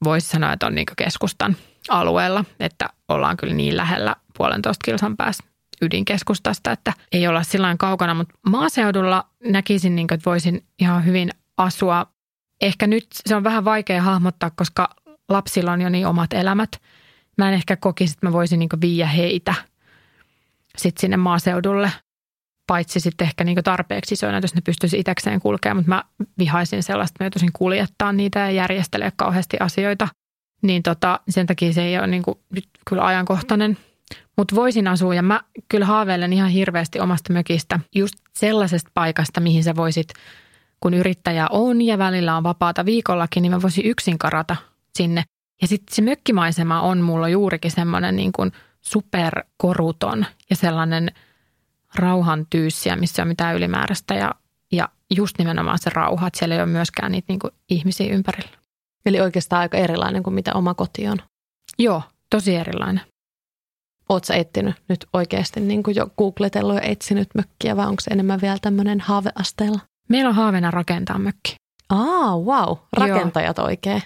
[0.04, 1.56] voisi sanoa, että on niin keskustan
[1.89, 5.43] alueella, että ollaan kyllä niin lähellä puolentoista kilsan päässä
[5.82, 11.30] ydinkeskustasta, että ei olla sillä kaukana, mutta maaseudulla näkisin, niin kuin, että voisin ihan hyvin
[11.58, 12.06] asua.
[12.62, 14.89] Ehkä nyt se on vähän vaikea hahmottaa, koska
[15.30, 16.70] lapsilla on jo niin omat elämät.
[17.38, 19.54] Mä en ehkä kokisi, että mä voisin niin viiä heitä
[20.78, 21.91] sit sinne maaseudulle,
[22.70, 26.03] paitsi sitten ehkä niin tarpeeksi isoina, jos ne pystyisi itsekseen kulkemaan, mutta mä
[26.38, 30.07] vihaisin sellaista, että mä kuljettaa niitä ja järjestelee kauheasti asioita.
[30.61, 33.78] Niin tota, sen takia se ei ole niin kuin, nyt kyllä ajankohtainen.
[34.38, 39.63] Mutta voisin asua ja mä kyllä haaveilen ihan hirveästi omasta mökistä just sellaisesta paikasta, mihin
[39.63, 40.07] sä voisit–
[40.80, 44.55] kun yrittäjä on ja välillä on vapaata viikollakin, niin mä voisin yksin karata
[44.97, 45.24] sinne.
[45.61, 48.32] Ja sitten se mökkimaisema on mulla juurikin semmoinen niin
[48.82, 51.11] superkoruton ja sellainen
[51.96, 54.32] rauhan tyyssiä, missä on mitään ylimääräistä ja,
[54.72, 58.58] ja just nimenomaan se rauha, että siellä ei ole myöskään niitä niin kuin ihmisiä ympärillä.
[59.06, 61.18] Eli oikeastaan aika erilainen kuin mitä oma koti on.
[61.80, 63.02] Joo, tosi erilainen.
[64.10, 68.42] Oletko etsinyt nyt oikeasti niin kuin jo googletellut ja etsinyt mökkiä vai onko se enemmän
[68.42, 69.80] vielä tämmöinen haaveasteella?
[70.10, 71.56] Meillä on haaveena rakentaa mökki.
[71.90, 72.78] Aa, wow.
[72.94, 73.68] Rakentajat Joo.
[73.68, 74.04] oikein.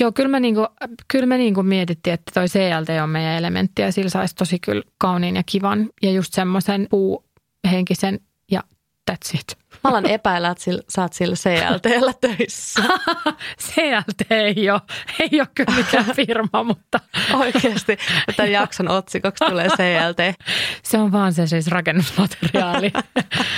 [0.00, 0.66] Joo, kyllä me, niinku,
[1.08, 4.82] kyllä me niinku mietittiin, että toi CLT on meidän elementti ja sillä saisi tosi kyllä
[4.98, 8.20] kauniin ja kivan ja just semmoisen puuhenkisen
[8.50, 8.62] ja
[9.10, 9.58] that's it.
[9.84, 12.82] Mä alan epäillä, että sillä, sä oot sillä CLTllä töissä.
[13.66, 14.80] CLT ei ole,
[15.18, 17.00] ei ole kyllä mikään firma, mutta...
[17.34, 17.98] Oikeasti,
[18.36, 20.46] tämän jakson otsikoksi tulee CLT.
[20.82, 22.92] Se on vaan se siis rakennusmateriaali.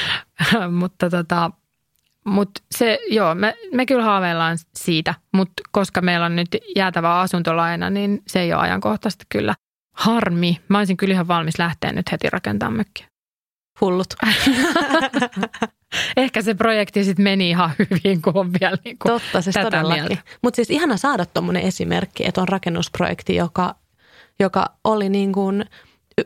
[0.80, 1.50] mutta tota,
[2.24, 7.90] mutta se, joo, me, me kyllä haaveillaan siitä, mutta koska meillä on nyt jäätävä asuntolaina,
[7.90, 9.54] niin se ei ole ajankohtaisesti kyllä.
[9.96, 10.60] Harmi.
[10.68, 13.06] Mä olisin kyllä ihan valmis lähteä nyt heti rakentamaan mökkiä.
[13.80, 14.06] Hullut.
[16.16, 19.70] Ehkä se projekti sitten meni ihan hyvin, kun on vielä niin kuin Totta, siis tätä
[19.70, 20.18] todellakin.
[20.42, 23.74] Mutta siis ihana saada tuommoinen esimerkki, että on rakennusprojekti, joka,
[24.40, 25.64] joka oli niin kuin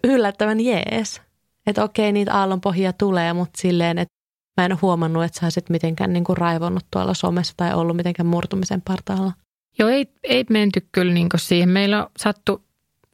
[0.04, 1.22] yllättävän jees.
[1.66, 4.17] Että okei, niitä aallonpohjia tulee, mutta silleen, että
[4.58, 7.96] mä en ole huomannut, että sä olisit mitenkään niin kuin raivonnut tuolla somessa tai ollut
[7.96, 9.32] mitenkään murtumisen partaalla.
[9.78, 11.68] Joo, ei, ei menty kyllä niin kuin siihen.
[11.68, 12.62] Meillä sattui,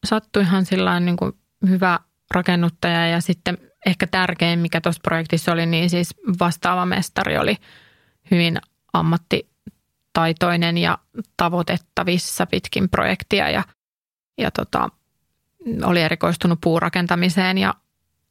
[0.05, 1.33] sattui ihan sillä niin kuin
[1.69, 2.01] hyvä
[2.35, 7.57] rakennuttaja ja sitten ehkä tärkein, mikä tuossa projektissa oli, niin siis vastaava mestari oli
[8.31, 8.59] hyvin
[8.93, 10.99] ammattitaitoinen ja
[11.37, 13.63] tavoitettavissa pitkin projektia ja,
[14.39, 14.89] ja tota,
[15.85, 17.75] oli erikoistunut puurakentamiseen ja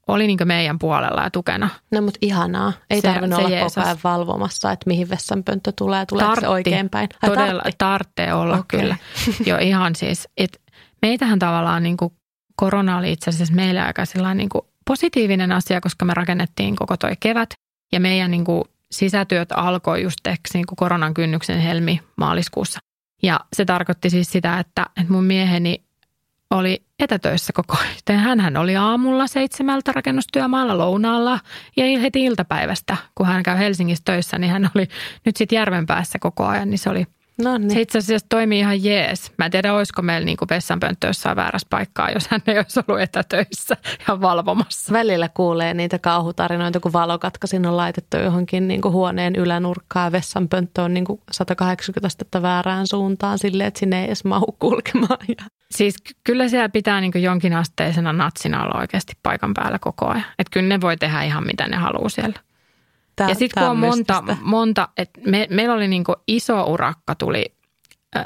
[0.07, 1.69] oli niin meidän puolella ja tukena.
[1.91, 2.73] No mutta ihanaa.
[2.89, 3.73] Ei se, tarvinnut se olla jeesas.
[3.73, 7.09] koko ajan valvomassa, että mihin vessanpönttö tulee, tuleeko tartti, se oikein päin.
[7.21, 7.77] Ai, todella tartti.
[7.77, 8.79] tarttee olla okay.
[8.79, 8.97] kyllä.
[9.45, 10.59] Joo ihan siis, että
[11.01, 12.13] meitähän tavallaan niin kuin
[12.55, 17.13] korona oli itse asiassa meille aika niin kuin positiivinen asia, koska me rakennettiin koko toi
[17.19, 17.49] kevät
[17.93, 20.19] ja meidän niin kuin sisätyöt alkoi just
[20.53, 22.79] niin kuin koronan kynnyksen helmi maaliskuussa.
[23.23, 25.82] Ja se tarkoitti siis sitä, että, että mun mieheni
[26.55, 28.23] oli etätöissä koko ajan.
[28.23, 31.39] Hänhän oli aamulla seitsemältä rakennustyömaalla lounaalla
[31.77, 34.87] ja heti iltapäivästä, kun hän käy Helsingissä töissä, niin hän oli
[35.25, 37.71] nyt sitten järven päässä koko ajan, niin se oli No niin.
[37.71, 39.31] Se itse asiassa toimii ihan jees.
[39.37, 43.01] Mä en tiedä, olisiko meillä niin vessanpönttö jossain väärässä paikkaa, jos hän ei olisi ollut
[43.01, 43.77] etätöissä
[44.07, 44.93] ja valvomassa.
[44.93, 50.81] Välillä kuulee niitä kauhutarinoita, kun valokatkaisin on laitettu johonkin niin kuin huoneen ylänurkkaan ja vessanpönttö
[50.81, 55.25] on niin kuin 180 astetta väärään suuntaan silleen, että sinne ei edes mahu kulkemaan.
[55.27, 55.45] Ja...
[55.71, 60.25] Siis kyllä siellä pitää niin kuin jonkin asteisena natsina olla oikeasti paikan päällä koko ajan.
[60.39, 62.39] Että kyllä ne voi tehdä ihan mitä ne haluaa siellä.
[63.15, 67.55] Tää, ja sitten kun on monta, monta että me, meillä oli niin iso urakka tuli
[68.15, 68.25] ä,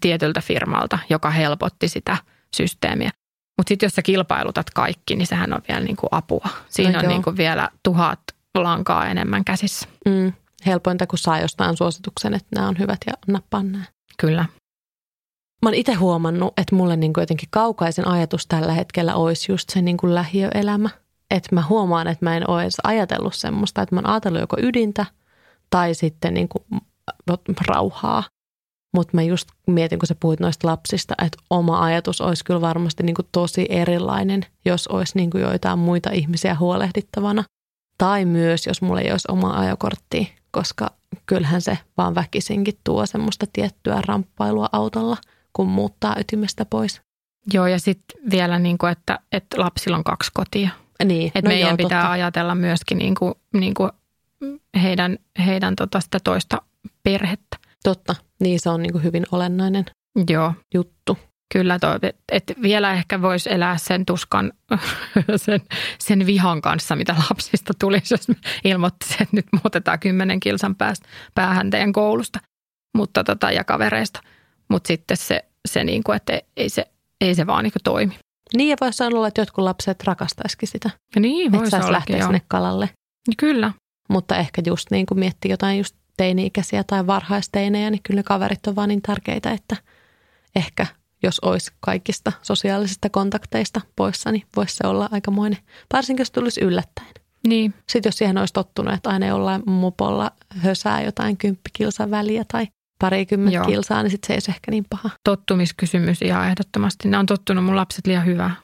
[0.00, 2.16] tietyltä firmalta, joka helpotti sitä
[2.56, 3.10] systeemiä.
[3.56, 6.48] Mutta sitten jos sä kilpailutat kaikki, niin sehän on vielä niin kuin apua.
[6.68, 8.20] Siinä no on niin kuin vielä tuhat
[8.54, 9.88] lankaa enemmän käsissä.
[10.06, 10.32] Mm,
[10.66, 13.84] helpointa, kun saa jostain suosituksen, että nämä on hyvät ja nappaan nämä.
[14.18, 14.46] Kyllä.
[15.62, 19.70] Mä oon itse huomannut, että mulle niin kuin jotenkin kaukaisin ajatus tällä hetkellä olisi just
[19.70, 20.88] se niin kuin lähiöelämä–
[21.32, 24.56] että mä huomaan, että mä en ole edes ajatellut semmoista, että mä oon ajatellut joko
[24.60, 25.06] ydintä
[25.70, 26.64] tai sitten niin kuin
[27.66, 28.24] rauhaa.
[28.94, 33.02] Mutta mä just mietin, kun sä puhuit noista lapsista, että oma ajatus olisi kyllä varmasti
[33.02, 37.44] niin kuin tosi erilainen, jos olisi niin kuin joitain muita ihmisiä huolehdittavana.
[37.98, 40.90] Tai myös, jos mulla ei olisi omaa ajokorttia, koska
[41.26, 45.16] kyllähän se vaan väkisinkin tuo semmoista tiettyä ramppailua autolla,
[45.52, 47.00] kun muuttaa ytimestä pois.
[47.52, 50.81] Joo, ja sitten vielä, niin kuin, että, että lapsilla on kaksi kotia.
[51.04, 52.12] Niin, että no meidän joo, pitää totta.
[52.12, 53.90] ajatella myöskin niin kuin, niin kuin
[54.82, 56.62] heidän, heidän tota sitä toista
[57.02, 57.56] perhettä.
[57.82, 59.84] Totta, niin se on niin kuin hyvin olennainen
[60.30, 60.52] joo.
[60.74, 61.18] juttu.
[61.52, 61.98] Kyllä, toi,
[62.32, 64.52] että vielä ehkä voisi elää sen tuskan,
[65.36, 65.60] sen,
[65.98, 68.26] sen vihan kanssa, mitä lapsista tulisi, jos
[68.64, 72.38] ilmoittaisi, että nyt muutetaan kymmenen kilsan päästä, päähän teidän koulusta
[72.94, 74.20] mutta tota, ja kavereista.
[74.68, 76.88] Mutta sitten se, se niin kuin, että ei se,
[77.20, 78.18] ei se vaan niin toimi.
[78.56, 80.90] Niin ja voisi olla, että jotkut lapset rakastaisikin sitä.
[81.14, 81.92] Ja niin, voisi olla.
[81.92, 82.26] lähteä joo.
[82.26, 82.90] sinne kalalle.
[83.36, 83.72] Kyllä.
[84.08, 88.66] Mutta ehkä just niin kuin miettii jotain just teini-ikäisiä tai varhaisteinejä, niin kyllä ne kaverit
[88.66, 89.76] on vaan niin tärkeitä, että
[90.56, 90.86] ehkä
[91.22, 95.58] jos olisi kaikista sosiaalisista kontakteista poissa, niin voisi se olla aikamoinen.
[95.92, 97.14] Varsinkin jos tulisi yllättäen.
[97.46, 97.74] Niin.
[97.88, 102.66] Sitten jos siihen olisi tottunut, että aina jollain mupolla hösää jotain kymppikilsan väliä tai
[103.02, 103.64] parikymmentä Joo.
[103.64, 105.10] kilsaa, niin sit se ei ole ehkä niin paha.
[105.24, 107.08] Tottumiskysymys ihan ehdottomasti.
[107.08, 108.54] Ne on tottunut mun lapset liian hyvää.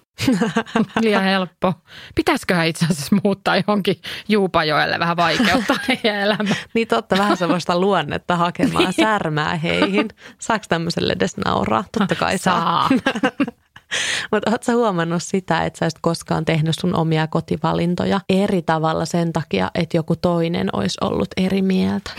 [1.03, 1.75] liian helppo.
[2.15, 3.97] Pitäisiköhän itse asiassa muuttaa johonkin
[4.29, 6.55] Juupajoelle vähän vaikeuttaa heidän elämää.
[6.75, 8.93] niin totta, vähän sellaista luonnetta hakemaan niin.
[8.93, 10.09] särmää heihin.
[10.39, 11.85] Saako tämmöiselle edes nauraa?
[11.99, 12.89] Totta kai saa.
[12.89, 12.89] saa.
[14.33, 19.33] Mutta ootko huomannut sitä, että sä et koskaan tehnyt sun omia kotivalintoja eri tavalla sen
[19.33, 22.11] takia, että joku toinen olisi ollut eri mieltä?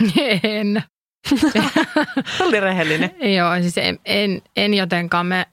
[0.44, 0.84] En.
[2.48, 3.12] Oli rehellinen.
[3.38, 5.46] Joo, siis en, en, en jotenkaan me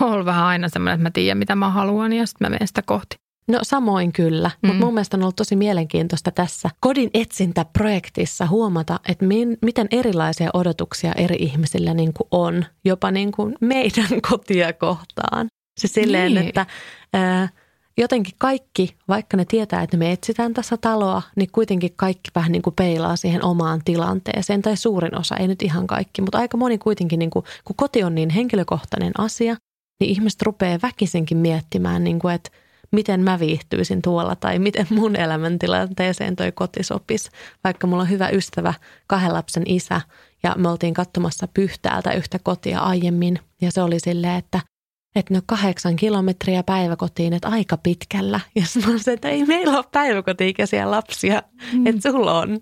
[0.00, 2.82] olen vähän aina semmoinen, että mä tiedän mitä mä haluan ja sitten mä menen sitä
[2.82, 3.16] kohti.
[3.48, 4.68] No samoin kyllä, mm.
[4.68, 10.50] mutta mun mielestä on ollut tosi mielenkiintoista tässä kodin etsintäprojektissa huomata, että min, miten erilaisia
[10.54, 15.46] odotuksia eri ihmisillä niin kuin on, jopa niin kuin meidän kotia kohtaan.
[15.80, 16.48] Se silleen, niin.
[16.48, 16.66] että
[17.12, 17.48] ää,
[18.00, 22.62] jotenkin kaikki, vaikka ne tietää, että me etsitään tässä taloa, niin kuitenkin kaikki vähän niin
[22.62, 24.62] kuin peilaa siihen omaan tilanteeseen.
[24.62, 28.02] Tai suurin osa, ei nyt ihan kaikki, mutta aika moni kuitenkin, niin kuin, kun koti
[28.02, 29.56] on niin henkilökohtainen asia,
[30.00, 32.50] niin ihmiset rupeaa väkisinkin miettimään, niin kuin, että
[32.92, 37.30] miten mä viihtyisin tuolla tai miten mun elämäntilanteeseen toi koti sopisi.
[37.64, 38.74] Vaikka mulla on hyvä ystävä,
[39.06, 40.00] kahden lapsen isä
[40.42, 44.60] ja me oltiin katsomassa Pyhtäältä yhtä kotia aiemmin ja se oli silleen, että
[45.14, 48.40] että no kahdeksan kilometriä päiväkotiin, että aika pitkällä.
[48.54, 51.42] Ja mä se, että ei meillä ole päiväkoti-ikäisiä lapsia,
[51.72, 51.86] mm.
[51.86, 52.60] että sulla on.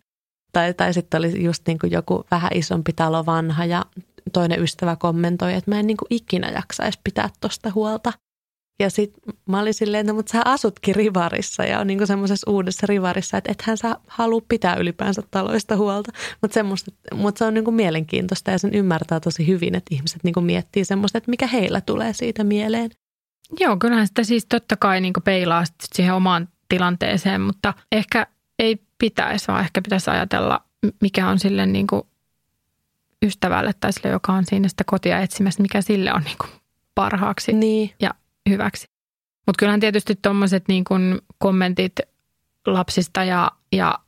[0.52, 3.86] Tai, tai sitten oli just niin kuin joku vähän isompi talo vanha ja
[4.32, 8.12] toinen ystävä kommentoi, että mä en niin kuin ikinä jaksaisi pitää tuosta huolta.
[8.80, 12.50] Ja sitten mä olin silleen, että no, mutta sä asutkin rivarissa ja on niin semmoisessa
[12.50, 16.12] uudessa rivarissa, että ethän sä halua pitää ylipäänsä taloista huolta.
[16.42, 16.64] Mutta
[17.14, 21.18] mut se on niin mielenkiintoista ja sen ymmärtää tosi hyvin, että ihmiset niin miettii semmoista,
[21.18, 22.90] että mikä heillä tulee siitä mieleen.
[23.60, 25.64] Joo, kyllähän sitä siis totta kai niin peilaa
[25.94, 28.26] siihen omaan tilanteeseen, mutta ehkä
[28.58, 30.64] ei pitäisi, vaan ehkä pitäisi ajatella,
[31.00, 31.86] mikä on sille niin
[33.22, 36.36] ystävälle tai sille, joka on siinä sitä kotia etsimässä, mikä sille on niin
[36.94, 37.52] parhaaksi.
[37.52, 37.90] Niin.
[38.00, 38.10] Ja
[38.48, 38.86] hyväksi.
[39.46, 40.84] Mutta kyllähän tietysti tuommoiset niin
[41.38, 41.92] kommentit
[42.66, 43.98] lapsista ja, ja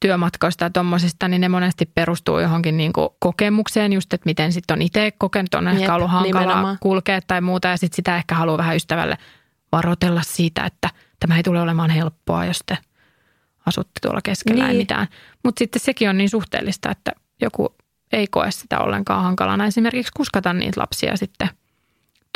[0.00, 4.74] työmatkoista ja tuommoisista, niin ne monesti perustuu johonkin niin kuin kokemukseen, just että miten sitten
[4.74, 6.78] on itse kokenut, on Jep, ehkä ollut hankala nimenomaan.
[6.80, 9.18] kulkea tai muuta, ja sitten sitä ehkä haluaa vähän ystävälle
[9.72, 10.90] varotella siitä, että
[11.20, 12.78] tämä ei tule olemaan helppoa, jos te
[13.66, 14.72] asutte tuolla keskellä niin.
[14.72, 15.06] ei mitään.
[15.44, 17.12] Mutta sitten sekin on niin suhteellista, että
[17.42, 17.74] joku
[18.12, 21.48] ei koe sitä ollenkaan hankalana esimerkiksi kuskata niitä lapsia sitten–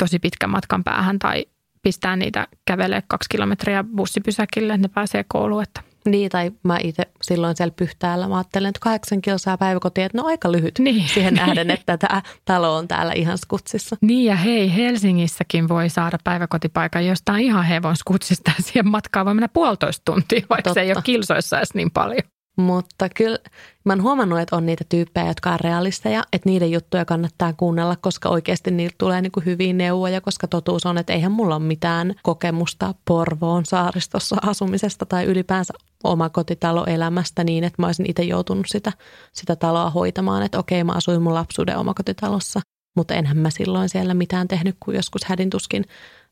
[0.01, 1.45] tosi pitkän matkan päähän tai
[1.81, 5.63] pistää niitä kävelee kaksi kilometriä bussipysäkille, että ne pääsee kouluun.
[5.63, 5.81] Että.
[6.05, 10.25] Niin, tai mä itse silloin siellä Pyhtäällä, mä ajattelen, että kahdeksan kilsaa päiväkotiin, että no
[10.25, 11.07] aika lyhyt niin.
[11.07, 13.95] siihen nähden, että tämä talo on täällä ihan skutsissa.
[14.01, 18.51] Niin ja hei, Helsingissäkin voi saada päiväkotipaikan jostain ihan hevon skutsista.
[18.59, 20.73] Siihen matkaan voi mennä puolitoista tuntia, vaikka Totta.
[20.73, 22.21] se ei ole kilsoissa edes niin paljon.
[22.57, 23.37] Mutta kyllä
[23.85, 27.95] mä oon huomannut, että on niitä tyyppejä, jotka on realisteja, että niiden juttuja kannattaa kuunnella,
[27.95, 31.63] koska oikeasti niiltä tulee niin kuin hyviä neuvoja, koska totuus on, että eihän mulla ole
[31.63, 35.73] mitään kokemusta Porvoon saaristossa asumisesta tai ylipäänsä
[36.03, 38.91] omakotitaloelämästä niin, että mä olisin itse joutunut sitä,
[39.33, 42.59] sitä taloa hoitamaan, että okei mä asuin mun lapsuuden omakotitalossa,
[42.95, 45.85] mutta enhän mä silloin siellä mitään tehnyt kuin joskus hädintuskin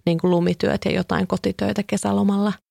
[0.05, 2.53] niin kuin lumityöt ja jotain kotitöitä kesälomalla–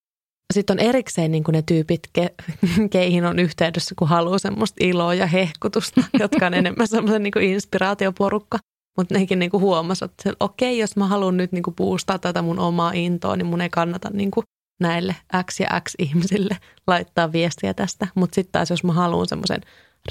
[0.54, 2.34] sitten on erikseen niin kuin ne tyypit, ke,
[2.90, 8.58] keihin on yhteydessä, kun haluaa semmoista iloa ja hehkutusta, jotka on enemmän semmoisen niin inspiraatioporukka.
[8.96, 12.42] Mutta nekin niin huomasi, että okei, okay, jos mä haluan nyt niin kuin puustaa tätä
[12.42, 14.44] mun omaa intoa, niin mun ei kannata niin kuin
[14.80, 15.16] näille
[15.50, 18.08] X ja X ihmisille laittaa viestiä tästä.
[18.14, 19.60] Mutta sitten taas, jos mä haluan semmoisen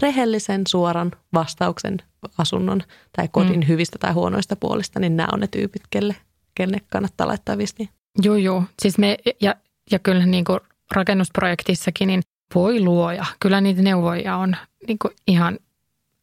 [0.02, 1.98] rehellisen, suoran vastauksen
[2.38, 2.82] asunnon
[3.16, 3.68] tai kodin mm.
[3.68, 6.16] hyvistä tai huonoista puolista, niin nämä on ne tyypit, kelle,
[6.56, 7.88] kelle kannattaa laittaa viestiä.
[8.24, 8.64] Joo, joo.
[8.82, 9.56] Siis me, ja
[9.92, 10.60] ja kyllä niin kuin
[10.92, 12.22] rakennusprojektissakin, niin
[12.56, 13.26] voi luoja.
[13.40, 14.56] Kyllä niitä neuvoja on
[14.88, 15.60] niin kuin ihan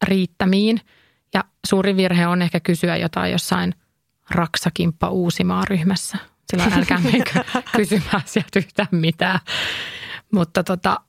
[0.02, 0.80] riittämiin.
[1.34, 3.74] Ja suuri virhe on ehkä kysyä jotain jossain
[4.30, 6.18] raksakimppa Uusimaa ryhmässä.
[6.50, 7.44] Silloin älkää menkö
[7.76, 9.40] kysymään sieltä yhtään mitään.
[10.32, 11.00] Mutta tota,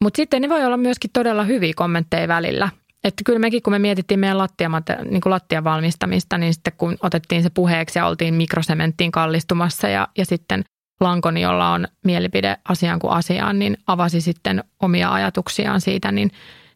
[0.00, 2.68] mutta sitten ne voi olla myöskin todella hyviä kommentteja välillä.
[3.04, 6.96] Että kyllä mekin, kun me mietittiin meidän lattiamate, niin kuin lattian valmistamista, niin sitten kun
[7.02, 10.64] otettiin se puheeksi ja oltiin mikrosementtiin kallistumassa ja, ja sitten
[11.00, 16.30] Lankoni, jolla on mielipide asiaan kuin asiaan, niin avasi sitten omia ajatuksiaan siitä, niin,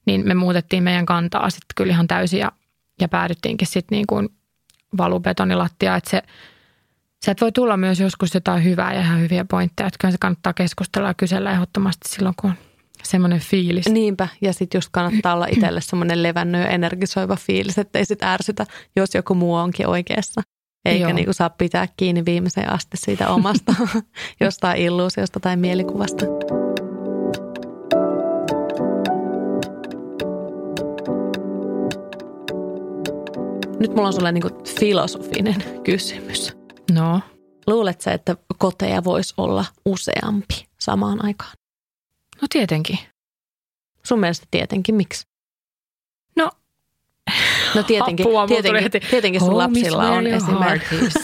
[0.07, 2.53] niin me muutettiin meidän kantaa sitten kyllä ihan täysin ja,
[3.01, 4.29] ja päädyttiinkin sitten niin kuin
[4.99, 6.23] valubetonilattia, että se,
[7.23, 10.53] sieltä voi tulla myös joskus jotain hyvää ja ihan hyviä pointteja, että kyllä se kannattaa
[10.53, 12.57] keskustella ja kysellä ehdottomasti silloin, kun on
[13.03, 13.89] semmoinen fiilis.
[13.89, 18.67] Niinpä, ja sitten just kannattaa olla itselle semmoinen levännyt ja energisoiva fiilis, ettei sitten ärsytä,
[18.97, 20.43] jos joku muu onkin oikeassa.
[20.85, 23.75] Eikä niin kuin saa pitää kiinni viimeiseen asti siitä omasta
[24.41, 26.25] jostain illuusiosta tai mielikuvasta.
[33.81, 36.57] Nyt mulla on sulle niin kuin filosofinen kysymys.
[36.93, 37.21] No?
[37.67, 41.53] Luuletko että koteja voisi olla useampi samaan aikaan?
[42.43, 42.99] No tietenkin.
[44.03, 45.27] Sun mielestä tietenkin, miksi?
[46.37, 46.51] No
[47.75, 50.95] No tietenkin, Apua, tietenkin, heti, tietenkin sun "Home is lapsilla on esimerkiksi.
[50.99, 51.15] heart is."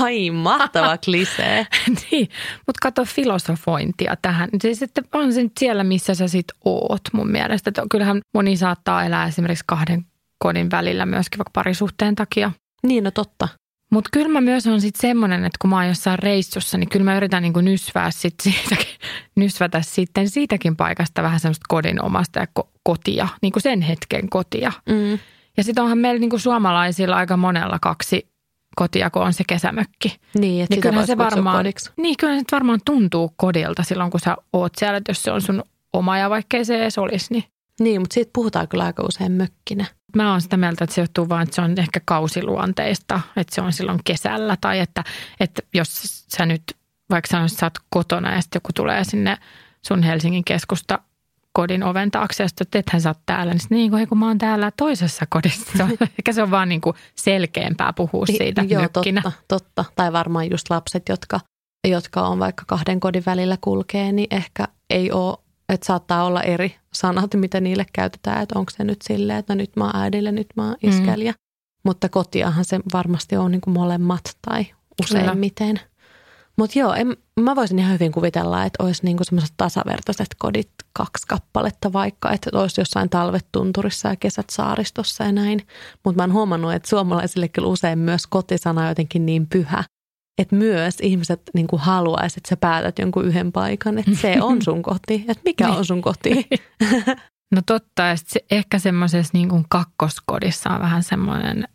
[0.00, 1.66] Ai, mahtava klisee.
[2.10, 2.28] niin,
[2.66, 4.48] mutta kato filosofointia tähän.
[4.62, 7.70] Se sitten on se nyt siellä, missä sä sit oot mun mielestä.
[7.70, 10.06] Että kyllähän moni saattaa elää esimerkiksi kahden
[10.38, 12.52] kodin välillä myöskin vaikka parisuhteen takia.
[12.82, 13.48] Niin, no totta.
[13.90, 17.04] Mutta kyllä mä myös on sitten semmoinen, että kun mä oon jossain reissussa, niin kyllä
[17.04, 18.96] mä yritän niinku nysvää sit siitäkin,
[19.36, 21.96] nysvätä sitten siitäkin paikasta vähän semmoista kodin
[22.36, 24.72] ja ko- kotia, niin kuin sen hetken kotia.
[24.88, 25.18] Mm.
[25.56, 28.30] Ja sitten onhan meillä niinku suomalaisilla aika monella kaksi
[28.76, 30.16] kotia, kun on se kesämökki.
[30.38, 31.90] Niin, että Niin sitä voisi se varmaan, kodiksi.
[31.96, 35.42] niin kyllä se varmaan tuntuu kodilta silloin, kun sä oot siellä, että jos se on
[35.42, 35.62] sun
[35.92, 37.44] oma ja vaikkei se edes olisi, niin
[37.80, 39.84] Niin, mutta siitä puhutaan kyllä aika usein mökkinä.
[40.16, 43.60] Mä oon sitä mieltä, että se johtuu vaan, että se on ehkä kausiluonteista, että se
[43.60, 45.04] on silloin kesällä tai että,
[45.40, 46.62] että jos sä nyt
[47.10, 49.38] vaikka sanoisit, että sä oot kotona ja sitten joku tulee sinne
[49.86, 50.98] sun Helsingin keskusta
[51.52, 54.18] kodin oven taakse ja sitten että ethän sä oot täällä, niin, sit, niin kuin, kun
[54.18, 55.72] mä oon täällä toisessa kodissa.
[55.76, 59.22] Se on, ehkä se on vaan niin kuin selkeämpää puhua siitä Joo, mökkinä.
[59.22, 59.84] totta, totta.
[59.96, 61.40] Tai varmaan just lapset, jotka,
[61.88, 65.38] jotka on vaikka kahden kodin välillä kulkee, niin ehkä ei ole,
[65.72, 69.58] että saattaa olla eri sanat, mitä niille käytetään, että onko se nyt silleen, että no
[69.58, 70.88] nyt mä oon äidillä, nyt mä oon Mm.
[70.88, 71.34] iskäliä.
[71.84, 74.66] Mutta kotiahan se varmasti on niin kuin molemmat tai
[75.02, 75.80] useimmiten.
[76.56, 81.26] Mutta joo, en, mä voisin ihan hyvin kuvitella, että olisi niinku semmoiset tasavertaiset kodit, kaksi
[81.28, 85.66] kappaletta vaikka, että olisi jossain talvet tunturissa ja kesät saaristossa ja näin.
[86.04, 89.84] Mutta mä oon huomannut, että suomalaisille kyllä usein myös kotisana on jotenkin niin pyhä,
[90.38, 94.82] että myös ihmiset niinku haluaisi, että sä päätät jonkun yhden paikan, että se on sun
[94.82, 96.46] koti, että mikä on sun koti.
[97.54, 101.68] No totta, ja sit se, ehkä semmoisessa niin kuin kakkoskodissa on vähän semmoinen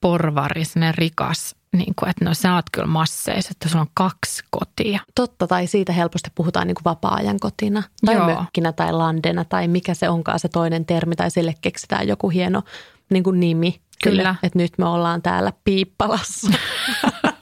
[0.00, 5.00] porvari, rikas, niin kuin, että no sä oot kyllä masseissa, että sulla on kaksi kotia.
[5.14, 8.26] Totta, tai siitä helposti puhutaan niin kuin vapaa-ajan kotina tai Joo.
[8.26, 12.62] mökkinä tai landena tai mikä se onkaan se toinen termi tai sille keksitään joku hieno
[13.10, 13.80] niin kuin nimi.
[14.02, 14.34] Kyllä.
[14.42, 16.50] Että nyt me ollaan täällä Piippalassa.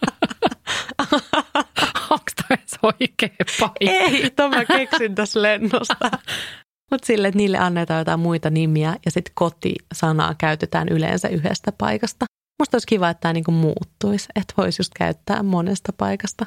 [2.83, 3.29] Oikea
[3.61, 3.76] paikka?
[3.81, 6.11] Ei, tämä keksin tässä lennosta.
[6.91, 12.24] Mutta sille, että niille annetaan jotain muita nimiä ja sitten kotisanaa käytetään yleensä yhdestä paikasta.
[12.59, 16.47] Musta olisi kiva, että tämä niinku muuttuisi, että voisi just käyttää monesta paikasta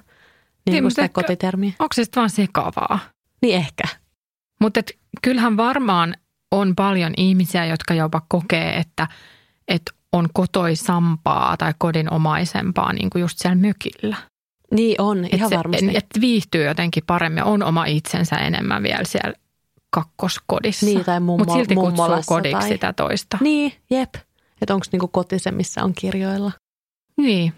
[0.66, 1.72] niin Niin, kuin sitä ehkä- kotitermiä.
[1.80, 3.00] Onko se sitten vaan sekavaa?
[3.42, 3.84] Niin ehkä.
[4.62, 4.82] Mutta
[5.22, 6.16] kyllähän varmaan
[6.52, 9.08] on paljon ihmisiä, jotka jopa kokee, että,
[9.68, 14.18] että on kotoisampaa tai kodinomaisempaa niin kuin just siellä mökillä.
[14.72, 15.98] Niin on, ihan että se, varmasti.
[15.98, 19.34] Että viihtyy jotenkin paremmin, on oma itsensä enemmän vielä siellä
[19.90, 20.86] kakkoskodissa.
[20.86, 22.70] Niin, tai mummo, Mutta silti kutsuu kodiksi tai...
[22.70, 23.38] sitä toista.
[23.42, 24.16] Niin, jep.
[24.62, 26.52] Että onko niinku koti se, missä on kirjoilla.
[27.18, 27.54] Niin.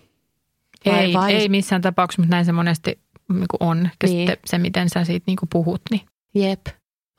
[0.85, 2.99] Vai- ei, vai- ei missään tapauksessa, mutta näin se monesti
[3.33, 3.89] niin kuin on.
[4.03, 4.27] Ja Niin.
[4.27, 6.01] sitten se, miten sä siitä niin kuin puhut, niin
[6.35, 6.65] Jep.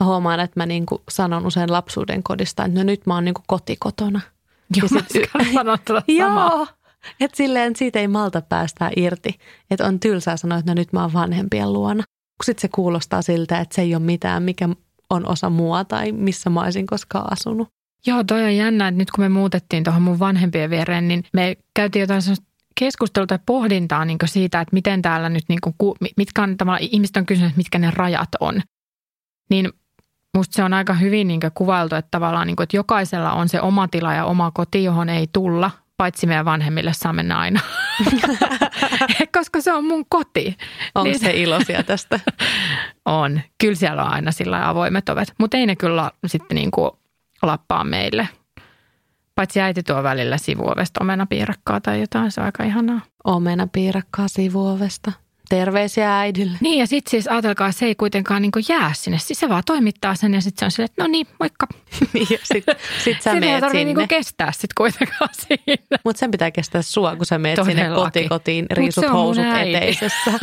[0.01, 3.43] Mä huomaan, että mä niinku sanon usein lapsuuden kodista, että no nyt mä oon niinku
[3.47, 4.21] kotikotona.
[4.77, 6.51] Joo, Ja mä sit- sanon tätä samaa.
[6.57, 6.67] Joo.
[7.21, 9.39] Että silleen siitä ei malta päästää irti.
[9.71, 12.03] Että on tylsää sanoa, että no nyt mä oon vanhempien luona.
[12.45, 14.69] Sitten se kuulostaa siltä, että se ei ole mitään, mikä
[15.11, 17.69] on osa mua tai missä mä olisin koskaan asunut.
[18.07, 21.57] Joo, toi on jännä, että nyt kun me muutettiin tuohon mun vanhempien viereen, niin me
[21.75, 22.23] käytiin jotain
[22.81, 27.17] keskustelua tai pohdintaa niin siitä, että miten täällä nyt, niin kuin, mitkä on tavallaan, ihmiset
[27.17, 28.61] on kysynyt, mitkä ne rajat on.
[29.51, 29.73] Niin
[30.37, 33.61] musta se on aika hyvin niin kuvailtu, että tavallaan niin kuin, että jokaisella on se
[33.61, 37.61] oma tila ja oma koti, johon ei tulla, paitsi meidän vanhemmille saa mennä aina.
[39.39, 40.57] Koska se on mun koti.
[40.95, 41.19] Onko Niin.
[41.19, 42.21] se iloisia tästä?
[43.05, 43.41] On.
[43.61, 46.91] Kyllä siellä on aina sillä avoimet ovet, mutta ei ne kyllä sitten niin kuin
[47.43, 48.29] lappaa meille.
[49.35, 53.01] Paitsi äiti tuo välillä sivuovesta omenapiirakkaa tai jotain, se on aika ihanaa.
[53.25, 55.13] Omena piirakkaa sivuovesta.
[55.49, 56.59] Terveisiä äidille.
[56.61, 59.19] Niin ja sitten siis ajatelkaa, se ei kuitenkaan niin jää sinne.
[59.19, 61.67] Siis se vaan toimittaa sen ja sitten se on silleen, että no niin, moikka.
[62.13, 62.65] Niin, ja sit,
[63.05, 63.95] sit sä meet tarvitse sinne.
[63.95, 65.99] niin kestää sitten kuitenkaan siinä.
[66.05, 68.05] Mutta sen pitää kestää sua, kun sä meet sinne Todellakin.
[68.05, 70.33] kotikotiin, Mut riisut se housut eteisessä.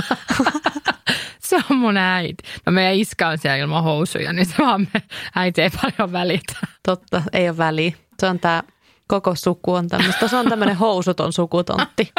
[1.40, 2.44] Se on mun äiti.
[2.66, 5.02] No meidän iskä on siellä ilman housuja, niin se vaan me,
[5.36, 6.54] äiti ei paljon välitä.
[6.86, 7.92] Totta, ei ole väliä.
[8.20, 8.64] Se on tämä
[9.08, 10.28] koko suku on tämmöistä.
[10.28, 12.12] Se on tämmöinen housuton sukutontti.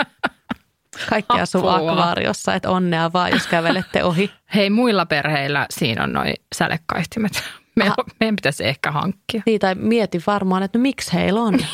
[1.10, 1.90] Kaikki asuu Apua.
[1.90, 4.30] akvaariossa, että onnea vaan, jos kävelette ohi.
[4.54, 7.32] Hei, muilla perheillä siinä on noin sälekaihtimet.
[7.76, 8.06] Meidän, Ah.
[8.20, 9.42] meidän pitäisi ehkä hankkia.
[9.46, 11.58] Niin, tai mieti varmaan, että no miksi heillä on?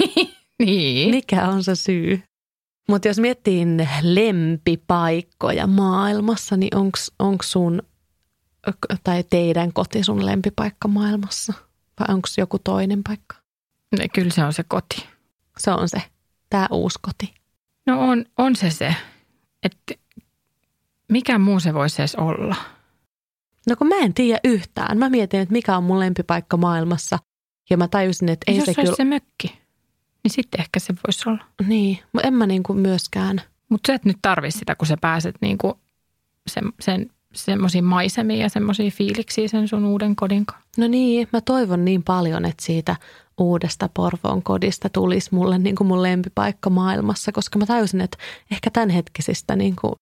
[0.65, 1.11] Niin.
[1.11, 2.23] Mikä on se syy?
[2.89, 3.67] Mutta jos miettii
[4.03, 6.77] lempipaikkoja maailmassa, niin
[7.19, 7.83] onko sun
[9.05, 11.53] tai teidän koti sun lempipaikka maailmassa?
[12.01, 13.37] Vai onko joku toinen paikka?
[13.99, 15.07] No, Kyllä se on se koti.
[15.59, 16.03] Se on se,
[16.51, 17.35] tämä uusi koti.
[17.89, 18.95] No on, on se se.
[19.63, 19.95] Että
[21.13, 22.57] mikä muu se voisi edes olla?
[23.69, 24.99] No kun mä en tiedä yhtään.
[24.99, 27.19] Mä mietin, että mikä on mun lempipaikka maailmassa.
[27.71, 28.97] Ja mä tajusin, että ei Jos se olisi kyllä...
[28.97, 29.59] se mökki,
[30.25, 31.45] niin sitten ehkä se voisi olla.
[31.67, 33.41] Niin, mutta en mä niin kuin myöskään.
[33.69, 35.81] Mutta sä et nyt tarvi sitä, kun sä pääset niinku
[36.47, 37.11] sen, sen,
[37.45, 40.69] semmoisiin maisemiin ja semmoisiin fiiliksiin sen sun uuden kodin kanssa.
[40.79, 42.97] No niin, mä toivon niin paljon, että siitä
[43.39, 48.19] uudesta Porvoon kodista tulisi mulle niin kuin mun lempipaikka maailmassa, koska mä tajusin, että
[48.51, 49.93] ehkä tämänhetkisistä niin kuin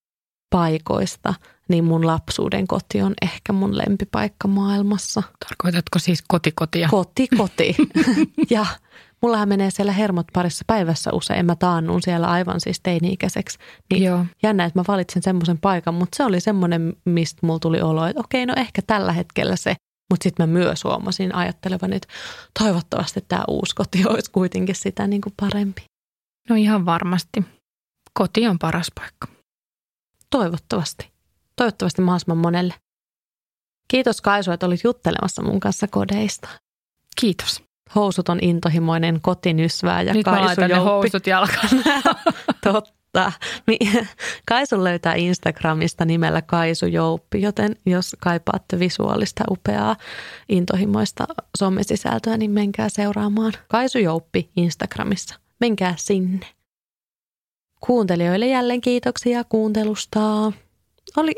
[0.51, 1.34] paikoista,
[1.68, 5.22] niin mun lapsuuden koti on ehkä mun lempipaikka maailmassa.
[5.49, 6.89] Tarkoitatko siis kotikotia?
[6.89, 7.76] Koti, koti.
[8.51, 8.66] ja
[9.23, 11.47] mullahan menee siellä hermot parissa päivässä usein.
[11.47, 13.59] Mä taannun siellä aivan siis teini-ikäiseksi.
[13.91, 14.25] Niin Joo.
[14.43, 18.21] jännä, että mä valitsin semmoisen paikan, mutta se oli semmoinen, mistä mulla tuli olo, että
[18.21, 19.75] okei, no ehkä tällä hetkellä se.
[20.12, 22.09] Mutta sitten mä myös huomasin ajattelevan, että
[22.59, 25.85] toivottavasti tämä uusi koti olisi kuitenkin sitä niin kuin parempi.
[26.49, 27.45] No ihan varmasti.
[28.12, 29.29] Koti on paras paikka.
[30.31, 31.12] Toivottavasti.
[31.57, 32.75] Toivottavasti mahdollisimman monelle.
[33.89, 36.49] Kiitos Kaisu, että olit juttelemassa mun kanssa kodeista.
[37.21, 37.62] Kiitos.
[37.95, 41.68] Housut on intohimoinen kotinysvää ja Nyt mä Kaisu laitan ne housut jalkaan.
[42.64, 43.32] Totta.
[44.49, 49.97] Kaisu löytää Instagramista nimellä Kaisu Jouppi, joten jos kaipaatte visuaalista upeaa
[50.49, 51.24] intohimoista
[51.59, 55.34] somesisältöä, niin menkää seuraamaan Kaisu Jouppi Instagramissa.
[55.61, 56.47] Menkää sinne.
[57.80, 60.53] Kuuntelijoille jälleen kiitoksia kuuntelusta.
[61.16, 61.34] Oli,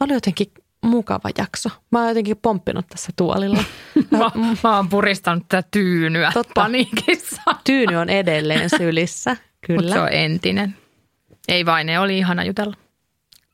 [0.00, 0.52] oli jotenkin
[0.84, 1.68] mukava jakso.
[1.90, 3.64] Mä oon jotenkin pomppinut tässä tuolilla.
[4.10, 4.30] mä,
[4.64, 6.52] mä oon puristanut tätä tyynyä Totta.
[6.54, 7.42] paniikissa.
[7.64, 9.30] Tyyny on edelleen sylissä.
[9.30, 9.94] Mutta Kyllä.
[9.94, 10.76] se on entinen.
[11.48, 12.76] Ei vain, ne oli ihana jutella.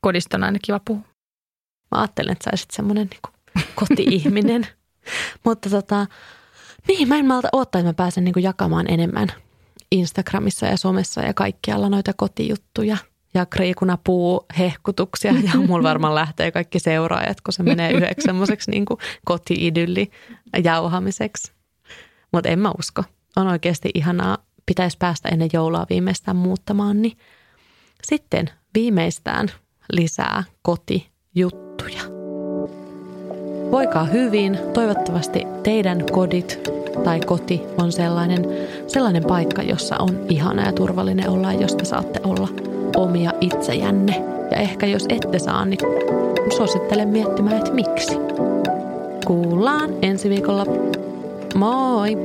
[0.01, 1.03] Kodista on aina kiva puhua.
[1.91, 3.33] Mä ajattelen, että sä olisit semmoinen niin
[3.75, 4.67] koti-ihminen.
[5.45, 6.07] Mutta tota,
[6.87, 9.27] niin, mä en malta odottaa, että mä pääsen niin jakamaan enemmän
[9.91, 12.97] Instagramissa ja somessa ja kaikkialla noita kotijuttuja.
[13.35, 18.85] Ja kriikunapuu hehkutuksia ja mulla varmaan lähtee kaikki seuraajat, kun se menee yhdeksi semmoiseksi niin
[19.25, 20.11] koti-idylli
[20.63, 21.51] jauhamiseksi.
[22.31, 23.03] Mutta en mä usko.
[23.35, 24.37] On oikeasti ihanaa.
[24.65, 27.17] Pitäisi päästä ennen joulua viimeistään muuttamaan, niin
[28.03, 29.47] sitten viimeistään
[29.91, 32.01] lisää kotijuttuja.
[33.71, 34.59] Voikaa hyvin.
[34.73, 36.59] Toivottavasti teidän kodit
[37.03, 38.45] tai koti on sellainen,
[38.87, 42.47] sellainen paikka, jossa on ihana ja turvallinen olla, ja josta saatte olla
[42.95, 44.23] omia itsejänne.
[44.51, 45.79] Ja ehkä jos ette saa, niin
[46.57, 48.17] suosittelen miettimään, että miksi.
[49.25, 50.65] Kuullaan ensi viikolla.
[51.55, 52.17] Moi!